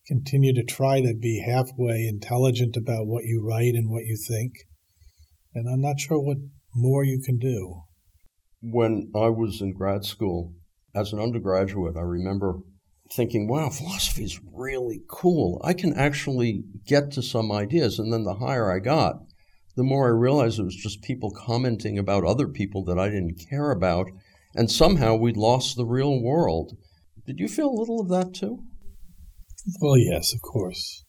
continue 0.07 0.53
to 0.55 0.63
try 0.63 0.99
to 0.99 1.13
be 1.13 1.43
halfway 1.45 2.07
intelligent 2.07 2.75
about 2.75 3.05
what 3.05 3.25
you 3.25 3.39
write 3.47 3.75
and 3.75 3.87
what 3.87 4.05
you 4.05 4.17
think. 4.17 4.53
And 5.53 5.69
I'm 5.71 5.81
not 5.81 5.99
sure 5.99 6.19
what 6.19 6.37
more 6.75 7.03
you 7.03 7.21
can 7.23 7.37
do. 7.37 7.83
When 8.63 9.11
I 9.15 9.29
was 9.29 9.61
in 9.61 9.73
grad 9.73 10.05
school, 10.05 10.53
as 10.95 11.13
an 11.13 11.19
undergraduate, 11.19 11.95
I 11.97 12.01
remember 12.01 12.59
thinking, 13.13 13.47
wow, 13.47 13.69
philosophy 13.69 14.23
is 14.23 14.39
really 14.53 15.01
cool. 15.09 15.61
I 15.63 15.73
can 15.73 15.93
actually 15.93 16.63
get 16.85 17.11
to 17.11 17.21
some 17.21 17.51
ideas. 17.51 17.99
And 17.99 18.11
then 18.11 18.23
the 18.23 18.35
higher 18.35 18.71
I 18.71 18.79
got, 18.79 19.15
the 19.75 19.83
more 19.83 20.07
I 20.07 20.11
realized 20.11 20.59
it 20.59 20.63
was 20.63 20.75
just 20.75 21.01
people 21.01 21.31
commenting 21.31 21.97
about 21.97 22.23
other 22.23 22.47
people 22.47 22.83
that 22.85 22.99
I 22.99 23.09
didn't 23.09 23.41
care 23.49 23.71
about. 23.71 24.07
And 24.55 24.69
somehow 24.69 25.15
we'd 25.15 25.37
lost 25.37 25.75
the 25.75 25.85
real 25.85 26.21
world. 26.21 26.77
Did 27.25 27.39
you 27.39 27.47
feel 27.47 27.69
a 27.69 27.79
little 27.79 28.01
of 28.01 28.09
that 28.09 28.33
too? 28.33 28.59
Well, 29.79 29.97
yes, 29.97 30.33
of 30.33 30.41
course. 30.41 31.05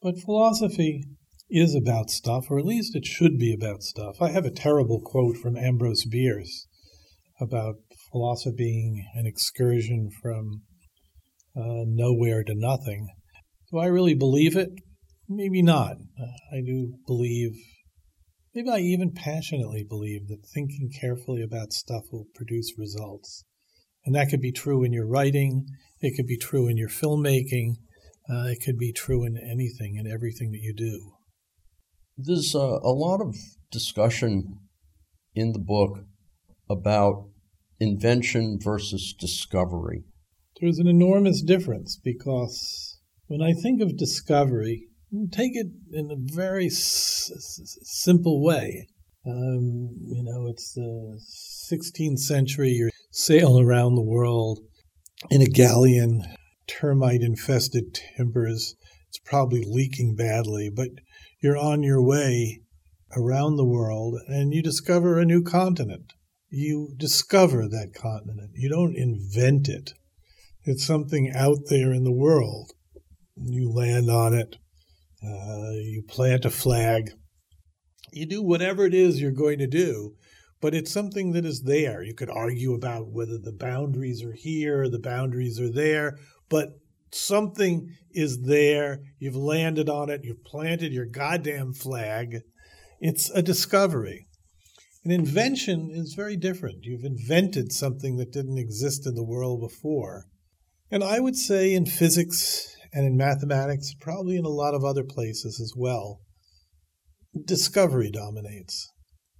But 0.00 0.18
philosophy 0.18 1.04
is 1.50 1.74
about 1.74 2.10
stuff, 2.10 2.46
or 2.50 2.58
at 2.58 2.64
least 2.64 2.96
it 2.96 3.04
should 3.04 3.38
be 3.38 3.52
about 3.52 3.82
stuff. 3.82 4.16
I 4.20 4.30
have 4.30 4.46
a 4.46 4.50
terrible 4.50 5.00
quote 5.00 5.36
from 5.36 5.56
Ambrose 5.56 6.06
Bierce 6.06 6.66
about 7.40 7.76
philosophy 8.12 8.54
being 8.56 9.06
an 9.14 9.26
excursion 9.26 10.10
from 10.22 10.62
uh, 11.56 11.84
nowhere 11.86 12.44
to 12.44 12.54
nothing. 12.54 13.08
Do 13.72 13.78
I 13.78 13.86
really 13.86 14.14
believe 14.14 14.56
it? 14.56 14.68
Maybe 15.28 15.62
not. 15.62 15.96
I 16.52 16.60
do 16.64 16.94
believe, 17.06 17.52
maybe 18.54 18.68
I 18.68 18.78
even 18.78 19.12
passionately 19.12 19.84
believe 19.88 20.28
that 20.28 20.46
thinking 20.54 20.90
carefully 21.00 21.42
about 21.42 21.72
stuff 21.72 22.02
will 22.12 22.26
produce 22.34 22.74
results. 22.78 23.44
And 24.04 24.14
that 24.14 24.28
could 24.28 24.40
be 24.40 24.52
true 24.52 24.84
in 24.84 24.92
your 24.92 25.06
writing, 25.06 25.66
it 26.00 26.16
could 26.16 26.26
be 26.26 26.36
true 26.36 26.68
in 26.68 26.76
your 26.76 26.88
filmmaking, 26.88 27.76
uh, 28.28 28.46
it 28.48 28.58
could 28.64 28.76
be 28.76 28.92
true 28.92 29.24
in 29.24 29.36
anything 29.36 29.96
and 29.98 30.06
everything 30.06 30.50
that 30.52 30.60
you 30.60 30.74
do. 30.74 31.12
There's 32.16 32.54
uh, 32.54 32.78
a 32.82 32.92
lot 32.92 33.20
of 33.20 33.34
discussion 33.70 34.58
in 35.34 35.52
the 35.52 35.58
book 35.58 36.00
about 36.68 37.28
invention 37.82 38.58
versus 38.62 39.14
discovery. 39.18 40.04
There's 40.60 40.78
an 40.78 40.86
enormous 40.86 41.42
difference 41.42 41.98
because 42.02 42.98
when 43.26 43.42
I 43.42 43.52
think 43.52 43.80
of 43.82 43.96
discovery, 43.96 44.86
take 45.30 45.52
it 45.54 45.66
in 45.92 46.10
a 46.10 46.16
very 46.16 46.66
s- 46.66 47.30
s- 47.34 47.78
simple 47.82 48.42
way. 48.42 48.86
Um, 49.26 49.90
you 50.06 50.22
know, 50.22 50.46
it's 50.48 50.72
the 50.72 51.20
16th 51.70 52.18
century, 52.18 52.70
you're 52.70 52.90
sailing 53.10 53.64
around 53.64 53.94
the 53.94 54.02
world 54.02 54.60
in 55.30 55.42
a 55.42 55.46
galleon, 55.46 56.22
termite 56.66 57.22
infested 57.22 57.98
timbers. 58.16 58.74
It's 59.08 59.18
probably 59.18 59.64
leaking 59.66 60.16
badly, 60.16 60.70
but 60.74 60.88
you're 61.42 61.58
on 61.58 61.82
your 61.82 62.02
way 62.02 62.60
around 63.16 63.56
the 63.56 63.66
world 63.66 64.18
and 64.26 64.52
you 64.52 64.62
discover 64.62 65.18
a 65.18 65.24
new 65.24 65.42
continent 65.42 66.12
you 66.52 66.92
discover 66.98 67.66
that 67.66 67.94
continent. 67.94 68.50
You 68.54 68.68
don't 68.68 68.94
invent 68.94 69.68
it. 69.68 69.94
It's 70.64 70.86
something 70.86 71.32
out 71.34 71.60
there 71.70 71.92
in 71.92 72.04
the 72.04 72.12
world. 72.12 72.72
You 73.36 73.72
land 73.72 74.10
on 74.10 74.34
it. 74.34 74.56
Uh, 75.24 75.72
you 75.72 76.04
plant 76.06 76.44
a 76.44 76.50
flag. 76.50 77.12
You 78.12 78.26
do 78.26 78.42
whatever 78.42 78.84
it 78.84 78.92
is 78.92 79.20
you're 79.20 79.32
going 79.32 79.60
to 79.60 79.66
do, 79.66 80.14
but 80.60 80.74
it's 80.74 80.92
something 80.92 81.32
that 81.32 81.46
is 81.46 81.62
there. 81.62 82.02
You 82.02 82.14
could 82.14 82.28
argue 82.28 82.74
about 82.74 83.10
whether 83.10 83.38
the 83.38 83.56
boundaries 83.58 84.22
are 84.22 84.34
here, 84.34 84.90
the 84.90 85.00
boundaries 85.00 85.58
are 85.58 85.72
there, 85.72 86.18
but 86.50 86.74
something 87.12 87.88
is 88.10 88.42
there. 88.42 88.98
You've 89.18 89.36
landed 89.36 89.88
on 89.88 90.10
it. 90.10 90.20
You've 90.22 90.44
planted 90.44 90.92
your 90.92 91.06
goddamn 91.06 91.72
flag. 91.72 92.42
It's 93.00 93.30
a 93.30 93.40
discovery. 93.40 94.26
An 95.04 95.10
invention 95.10 95.90
is 95.90 96.14
very 96.14 96.36
different. 96.36 96.84
You've 96.84 97.04
invented 97.04 97.72
something 97.72 98.18
that 98.18 98.30
didn't 98.30 98.58
exist 98.58 99.04
in 99.04 99.16
the 99.16 99.24
world 99.24 99.60
before. 99.60 100.26
And 100.92 101.02
I 101.02 101.18
would 101.18 101.34
say 101.34 101.74
in 101.74 101.86
physics 101.86 102.76
and 102.92 103.04
in 103.04 103.16
mathematics, 103.16 103.94
probably 104.00 104.36
in 104.36 104.44
a 104.44 104.48
lot 104.48 104.74
of 104.74 104.84
other 104.84 105.02
places 105.02 105.60
as 105.60 105.72
well, 105.76 106.20
discovery 107.44 108.12
dominates. 108.12 108.92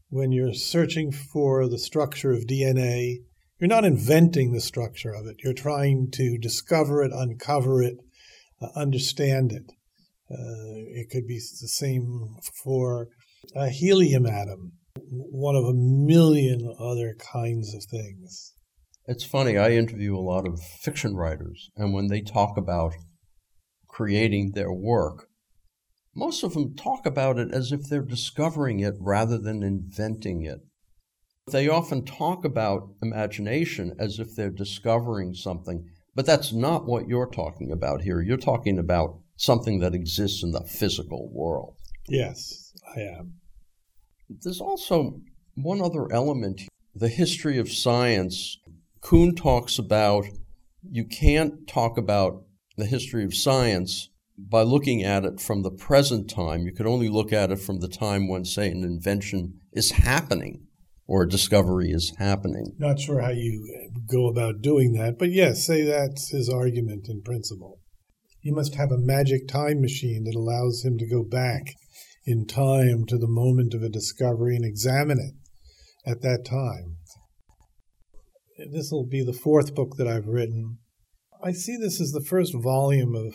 When 0.08 0.32
you're 0.32 0.52
searching 0.52 1.12
for 1.12 1.68
the 1.68 1.78
structure 1.78 2.32
of 2.32 2.46
DNA, 2.46 3.18
you're 3.60 3.68
not 3.68 3.84
inventing 3.84 4.52
the 4.52 4.60
structure 4.60 5.14
of 5.14 5.26
it. 5.26 5.36
You're 5.44 5.52
trying 5.52 6.10
to 6.14 6.38
discover 6.38 7.04
it, 7.04 7.12
uncover 7.14 7.82
it, 7.84 7.98
uh, 8.60 8.68
understand 8.74 9.52
it. 9.52 9.70
Uh, 10.28 10.90
it 10.90 11.08
could 11.08 11.28
be 11.28 11.38
the 11.38 11.68
same 11.68 12.34
for 12.64 13.06
a 13.54 13.68
helium 13.68 14.26
atom 14.26 14.72
one 15.12 15.54
of 15.54 15.64
a 15.64 15.74
million 15.74 16.74
other 16.78 17.14
kinds 17.18 17.74
of 17.74 17.84
things. 17.84 18.54
It's 19.06 19.24
funny, 19.24 19.58
I 19.58 19.72
interview 19.72 20.16
a 20.16 20.20
lot 20.20 20.46
of 20.46 20.60
fiction 20.60 21.16
writers, 21.16 21.70
and 21.76 21.92
when 21.92 22.06
they 22.06 22.22
talk 22.22 22.56
about 22.56 22.94
creating 23.88 24.52
their 24.54 24.72
work, 24.72 25.28
most 26.14 26.42
of 26.42 26.54
them 26.54 26.74
talk 26.74 27.04
about 27.04 27.38
it 27.38 27.52
as 27.52 27.72
if 27.72 27.88
they're 27.88 28.02
discovering 28.02 28.80
it 28.80 28.94
rather 28.98 29.38
than 29.38 29.62
inventing 29.62 30.44
it. 30.44 30.60
They 31.50 31.68
often 31.68 32.04
talk 32.04 32.44
about 32.44 32.94
imagination 33.02 33.94
as 33.98 34.18
if 34.18 34.34
they're 34.34 34.50
discovering 34.50 35.34
something, 35.34 35.84
but 36.14 36.24
that's 36.24 36.52
not 36.52 36.86
what 36.86 37.08
you're 37.08 37.30
talking 37.30 37.70
about 37.70 38.02
here. 38.02 38.22
You're 38.22 38.36
talking 38.36 38.78
about 38.78 39.18
something 39.36 39.80
that 39.80 39.94
exists 39.94 40.42
in 40.42 40.52
the 40.52 40.64
physical 40.64 41.30
world. 41.32 41.76
Yes, 42.08 42.72
I 42.96 43.00
am. 43.00 43.41
There's 44.42 44.60
also 44.60 45.20
one 45.54 45.80
other 45.80 46.10
element 46.12 46.62
the 46.94 47.08
history 47.08 47.58
of 47.58 47.70
science. 47.70 48.58
Kuhn 49.00 49.34
talks 49.34 49.78
about 49.78 50.26
you 50.82 51.04
can't 51.04 51.66
talk 51.66 51.96
about 51.96 52.44
the 52.76 52.86
history 52.86 53.24
of 53.24 53.34
science 53.34 54.10
by 54.38 54.62
looking 54.62 55.02
at 55.02 55.24
it 55.24 55.40
from 55.40 55.62
the 55.62 55.70
present 55.70 56.28
time. 56.28 56.66
You 56.66 56.72
can 56.72 56.86
only 56.86 57.08
look 57.08 57.32
at 57.32 57.50
it 57.50 57.60
from 57.60 57.80
the 57.80 57.88
time 57.88 58.28
when, 58.28 58.44
say, 58.44 58.70
an 58.70 58.82
invention 58.82 59.60
is 59.72 59.92
happening 59.92 60.66
or 61.06 61.22
a 61.22 61.28
discovery 61.28 61.90
is 61.90 62.14
happening. 62.18 62.74
Not 62.78 63.00
sure 63.00 63.20
how 63.20 63.30
you 63.30 63.90
go 64.06 64.28
about 64.28 64.62
doing 64.62 64.92
that, 64.94 65.18
but 65.18 65.30
yes, 65.30 65.66
say 65.66 65.82
that's 65.82 66.30
his 66.30 66.48
argument 66.48 67.08
in 67.08 67.22
principle. 67.22 67.80
He 68.40 68.50
must 68.50 68.74
have 68.74 68.90
a 68.90 68.98
magic 68.98 69.46
time 69.46 69.80
machine 69.80 70.24
that 70.24 70.34
allows 70.34 70.84
him 70.84 70.98
to 70.98 71.06
go 71.06 71.22
back 71.22 71.74
in 72.24 72.46
time 72.46 73.04
to 73.06 73.18
the 73.18 73.28
moment 73.28 73.74
of 73.74 73.82
a 73.82 73.88
discovery 73.88 74.56
and 74.56 74.64
examine 74.64 75.18
it 75.18 76.10
at 76.10 76.22
that 76.22 76.44
time. 76.44 76.96
This 78.72 78.90
will 78.92 79.06
be 79.06 79.24
the 79.24 79.32
fourth 79.32 79.74
book 79.74 79.96
that 79.96 80.06
I've 80.06 80.26
written. 80.26 80.78
I 81.42 81.52
see 81.52 81.76
this 81.76 82.00
as 82.00 82.12
the 82.12 82.24
first 82.24 82.54
volume 82.54 83.14
of 83.16 83.34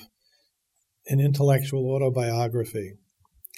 an 1.07 1.19
intellectual 1.19 1.89
autobiography, 1.91 2.93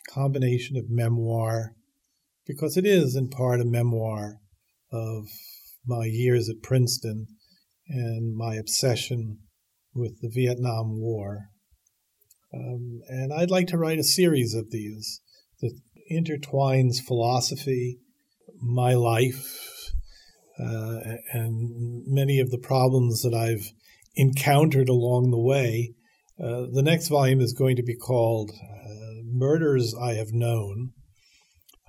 combination 0.10 0.78
of 0.78 0.86
memoir, 0.90 1.74
because 2.48 2.78
it 2.78 2.86
is 2.86 3.16
in 3.16 3.30
part 3.30 3.62
a 3.62 3.66
memoir 3.66 4.38
of 4.92 5.26
my 5.86 6.06
years 6.06 6.50
at 6.50 6.64
Princeton 6.64 7.28
and 7.88 8.36
my 8.36 8.56
obsession 8.56 9.40
with 9.94 10.20
the 10.22 10.32
Vietnam 10.34 11.00
War. 11.00 11.50
Um, 12.54 13.02
and 13.08 13.32
I'd 13.34 13.52
like 13.52 13.68
to 13.68 13.78
write 13.78 14.00
a 14.00 14.04
series 14.04 14.54
of 14.54 14.72
these 14.72 15.22
that 15.62 15.80
intertwines 16.12 17.00
philosophy, 17.00 18.00
my 18.62 18.94
life, 18.94 19.92
uh, 20.60 21.00
and 21.32 22.04
many 22.06 22.40
of 22.40 22.50
the 22.50 22.58
problems 22.58 23.22
that 23.22 23.34
I've 23.34 23.72
encountered 24.16 24.90
along 24.90 25.32
the 25.32 25.40
way. 25.40 25.94
Uh, 26.42 26.66
the 26.72 26.82
next 26.82 27.10
volume 27.10 27.42
is 27.42 27.54
going 27.54 27.76
to 27.76 27.84
be 27.84 27.96
called 27.96 28.52
uh, 28.52 29.22
Murders 29.26 29.94
I 30.00 30.14
Have 30.16 30.32
Known. 30.34 30.92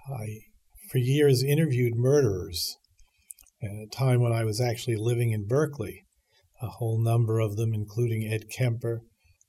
I, 0.09 0.41
for 0.91 0.99
years, 0.99 1.43
interviewed 1.43 1.95
murderers 1.97 2.77
at 3.63 3.71
a 3.71 3.87
time 3.91 4.21
when 4.21 4.33
I 4.33 4.45
was 4.45 4.61
actually 4.61 4.97
living 4.97 5.31
in 5.33 5.47
Berkeley, 5.47 6.05
a 6.61 6.67
whole 6.67 7.03
number 7.03 7.39
of 7.39 7.57
them, 7.57 7.73
including 7.73 8.29
Ed 8.31 8.51
Kemper, 8.51 9.03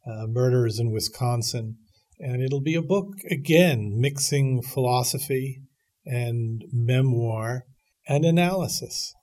uh, 0.05 0.27
Murderers 0.27 0.79
in 0.79 0.91
Wisconsin. 0.91 1.77
And 2.19 2.41
it'll 2.41 2.61
be 2.61 2.75
a 2.75 2.81
book, 2.81 3.07
again, 3.29 3.93
mixing 3.99 4.61
philosophy 4.61 5.61
and 6.05 6.63
memoir 6.71 7.63
and 8.07 8.25
analysis. 8.25 9.13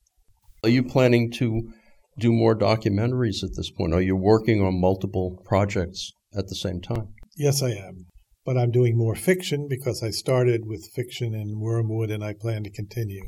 Are 0.65 0.71
you 0.71 0.83
planning 0.83 1.31
to 1.33 1.71
do 2.19 2.33
more 2.33 2.57
documentaries 2.57 3.45
at 3.45 3.51
this 3.57 3.71
point? 3.71 3.95
Are 3.95 4.03
you 4.03 4.17
working 4.17 4.61
on 4.63 4.81
multiple 4.81 5.41
projects 5.45 6.13
at 6.37 6.49
the 6.49 6.57
same 6.57 6.81
time? 6.81 7.15
Yes, 7.37 7.63
I 7.63 7.71
am. 7.71 8.07
But 8.45 8.59
I'm 8.59 8.73
doing 8.73 8.97
more 8.97 9.15
fiction 9.15 9.69
because 9.69 10.03
I 10.03 10.11
started 10.11 10.63
with 10.65 10.91
fiction 10.95 11.35
in 11.35 11.61
Wormwood 11.61 12.11
and 12.11 12.25
I 12.25 12.33
plan 12.33 12.65
to 12.65 12.71
continue. 12.71 13.25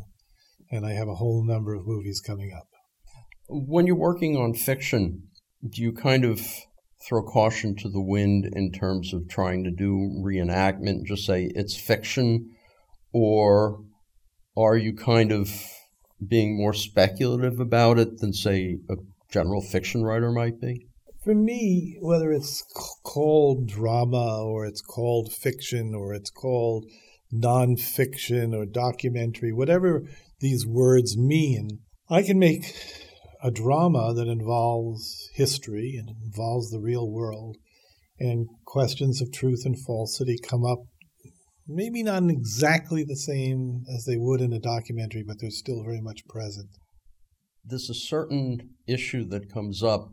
And 0.72 0.84
I 0.84 0.92
have 0.92 1.08
a 1.08 1.16
whole 1.16 1.44
number 1.44 1.74
of 1.74 1.86
movies 1.86 2.20
coming 2.20 2.52
up. 2.56 2.66
When 3.48 3.86
you're 3.86 3.96
working 3.96 4.36
on 4.36 4.54
fiction, 4.54 5.28
do 5.68 5.82
you 5.82 5.92
kind 5.92 6.24
of 6.24 6.40
throw 7.06 7.22
caution 7.22 7.74
to 7.76 7.88
the 7.88 8.00
wind 8.00 8.50
in 8.54 8.72
terms 8.72 9.12
of 9.14 9.28
trying 9.28 9.64
to 9.64 9.70
do 9.70 10.20
reenactment, 10.24 11.04
just 11.06 11.24
say 11.24 11.50
it's 11.54 11.76
fiction? 11.76 12.50
Or 13.12 13.82
are 14.56 14.76
you 14.76 14.94
kind 14.94 15.32
of 15.32 15.50
being 16.26 16.56
more 16.56 16.74
speculative 16.74 17.60
about 17.60 17.98
it 17.98 18.18
than, 18.18 18.32
say, 18.32 18.78
a 18.88 18.96
general 19.30 19.62
fiction 19.62 20.02
writer 20.02 20.30
might 20.30 20.60
be? 20.60 20.86
For 21.24 21.34
me, 21.34 21.98
whether 22.00 22.32
it's 22.32 22.64
called 23.04 23.66
drama 23.66 24.42
or 24.42 24.66
it's 24.66 24.80
called 24.80 25.32
fiction 25.32 25.94
or 25.94 26.14
it's 26.14 26.30
called 26.30 26.86
nonfiction 27.32 28.54
or 28.54 28.66
documentary, 28.66 29.52
whatever 29.52 30.04
these 30.40 30.66
words 30.66 31.16
mean, 31.16 31.80
I 32.08 32.22
can 32.22 32.38
make 32.38 32.74
a 33.42 33.50
drama 33.50 34.12
that 34.14 34.29
involves 34.29 35.31
history 35.35 35.96
and 35.96 36.11
involves 36.24 36.70
the 36.70 36.81
real 36.81 37.11
world, 37.11 37.57
and 38.18 38.48
questions 38.66 39.22
of 39.22 39.33
truth 39.33 39.62
and 39.64 39.79
falsity 39.79 40.38
come 40.38 40.64
up 40.64 40.81
maybe 41.70 42.03
not 42.03 42.29
exactly 42.29 43.05
the 43.05 43.16
same 43.16 43.85
as 43.94 44.05
they 44.05 44.16
would 44.16 44.40
in 44.40 44.53
a 44.53 44.59
documentary, 44.59 45.22
but 45.22 45.40
they're 45.40 45.50
still 45.50 45.83
very 45.85 46.00
much 46.00 46.26
present. 46.29 46.68
There's 47.64 47.90
a 47.90 47.94
certain 47.94 48.70
issue 48.87 49.24
that 49.29 49.53
comes 49.53 49.83
up 49.83 50.11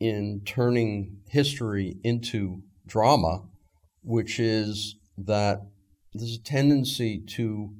in 0.00 0.42
turning 0.46 1.18
history 1.28 1.96
into 2.02 2.62
drama, 2.86 3.42
which 4.02 4.38
is 4.38 4.96
that 5.18 5.60
there's 6.14 6.36
a 6.36 6.42
tendency 6.42 7.22
to 7.34 7.74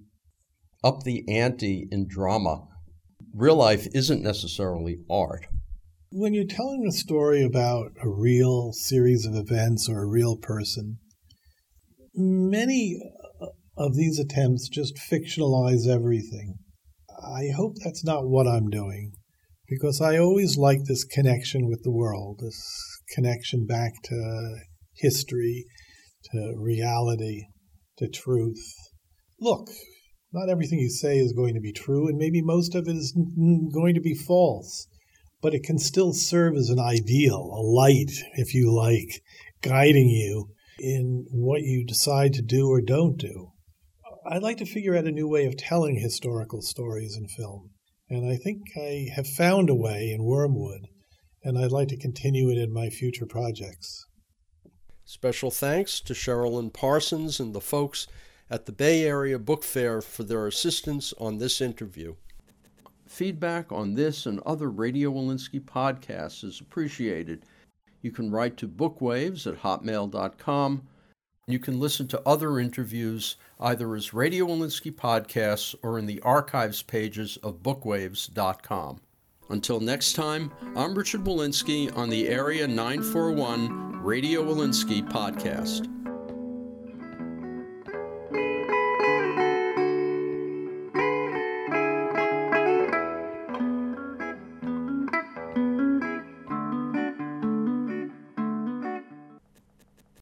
up 0.85 1.03
the 1.03 1.25
ante 1.29 1.89
in 1.91 2.07
drama. 2.09 2.67
Real 3.37 3.57
life 3.57 3.87
isn't 3.93 4.23
necessarily 4.23 4.97
art. 5.11 5.47
When 6.11 6.33
you're 6.33 6.47
telling 6.47 6.87
a 6.89 6.91
story 6.93 7.43
about 7.43 7.93
a 8.03 8.09
real 8.09 8.73
series 8.73 9.27
of 9.27 9.35
events 9.35 9.91
or 9.91 10.03
a 10.03 10.09
real 10.09 10.39
person, 10.39 10.97
many 12.15 12.99
uh, 13.43 13.49
of 13.77 13.95
these 13.95 14.19
attempts 14.19 14.71
just 14.71 14.97
fictionalize 14.97 15.87
everything. 15.87 16.55
I 17.23 17.51
hope 17.55 17.75
that's 17.85 18.03
not 18.03 18.27
what 18.27 18.47
I'm 18.47 18.71
doing 18.71 19.13
because 19.69 20.01
I 20.01 20.17
always 20.17 20.57
like 20.57 20.85
this 20.85 21.05
connection 21.05 21.69
with 21.69 21.83
the 21.83 21.93
world, 21.93 22.41
this 22.43 22.59
connection 23.15 23.67
back 23.67 23.93
to 24.05 24.55
history, 24.95 25.67
to 26.33 26.55
reality, 26.57 27.43
to 27.99 28.09
truth. 28.09 28.65
Look, 29.39 29.69
not 30.33 30.49
everything 30.49 30.79
you 30.79 30.91
say 30.91 31.19
is 31.19 31.33
going 31.33 31.55
to 31.55 31.61
be 31.61 31.73
true, 31.73 32.09
and 32.09 32.19
maybe 32.19 32.43
most 32.43 32.75
of 32.75 32.89
it 32.89 32.97
is 32.97 33.13
going 33.73 33.95
to 33.95 34.01
be 34.01 34.15
false, 34.15 34.89
but 35.41 35.55
it 35.55 35.63
can 35.63 35.79
still 35.79 36.13
serve 36.13 36.57
as 36.57 36.69
an 36.69 36.81
ideal, 36.81 37.51
a 37.55 37.63
light, 37.63 38.11
if 38.35 38.55
you 38.55 38.75
like, 38.75 39.23
guiding 39.63 40.09
you 40.09 40.49
in 40.79 41.27
what 41.31 41.63
you 41.63 41.85
decide 41.85 42.33
to 42.35 42.43
do 42.43 42.69
or 42.69 42.81
don't 42.81 43.17
do. 43.17 43.53
I'd 44.29 44.43
like 44.43 44.57
to 44.59 44.67
figure 44.67 44.97
out 44.97 45.05
a 45.05 45.13
new 45.13 45.29
way 45.29 45.47
of 45.47 45.57
telling 45.57 45.97
historical 45.97 46.61
stories 46.61 47.17
in 47.17 47.29
film. 47.29 47.71
And 48.09 48.31
I 48.31 48.37
think 48.37 48.63
I 48.77 49.09
have 49.15 49.27
found 49.27 49.71
a 49.71 49.75
way 49.75 50.11
in 50.11 50.25
Wormwood, 50.25 50.89
and 51.43 51.59
I'd 51.59 51.73
like 51.73 51.89
to 51.89 51.97
continue 51.97 52.51
it 52.51 52.59
in 52.59 52.73
my 52.73 52.89
future 52.89 53.27
projects. 53.27 54.05
Special 55.05 55.51
thanks 55.51 56.01
to 56.01 56.13
Cherilyn 56.13 56.73
Parsons 56.73 57.39
and 57.39 57.55
the 57.55 57.61
folks 57.61 58.09
at 58.51 58.67
the 58.67 58.73
Bay 58.73 59.05
Area 59.05 59.39
Book 59.39 59.65
Fair 59.65 60.01
for 60.01 60.25
their 60.25 60.47
assistance 60.47 61.13
on 61.19 61.39
this 61.39 61.61
interview. 61.61 62.15
Feedback 63.07 63.71
on 63.71 63.95
this 63.95 64.27
and 64.27 64.41
other 64.41 64.71
Radio 64.71 65.13
Wolinsky 65.13 65.61
podcasts 65.61 66.45
is 66.45 66.61
appreciated. 66.61 67.45
You 68.03 68.11
can 68.11 68.31
write 68.31 68.57
to 68.59 68.69
bookwaves 68.69 69.47
at 69.47 69.63
hotmail.com. 69.63 70.83
You 71.49 71.59
can 71.61 71.79
listen 71.79 72.09
to 72.09 72.23
other 72.27 72.59
interviews 72.59 73.37
either 73.61 73.95
as 73.95 74.13
Radio 74.13 74.47
Wolinsky 74.47 74.93
podcasts 74.93 75.75
or 75.83 75.99
in 75.99 76.07
the 76.07 76.21
archives 76.23 76.83
pages 76.83 77.37
of 77.39 77.63
bookwaves.com. 77.63 79.01
Until 79.49 79.79
next 79.79 80.15
time, 80.15 80.51
I'm 80.75 80.97
Richard 80.97 81.23
Wolinsky 81.23 81.97
on 81.97 82.11
the 82.11 82.29
Area 82.29 82.67
941 82.67 84.03
Radio 84.03 84.43
Wolinsky 84.43 85.09
podcast. 85.09 86.06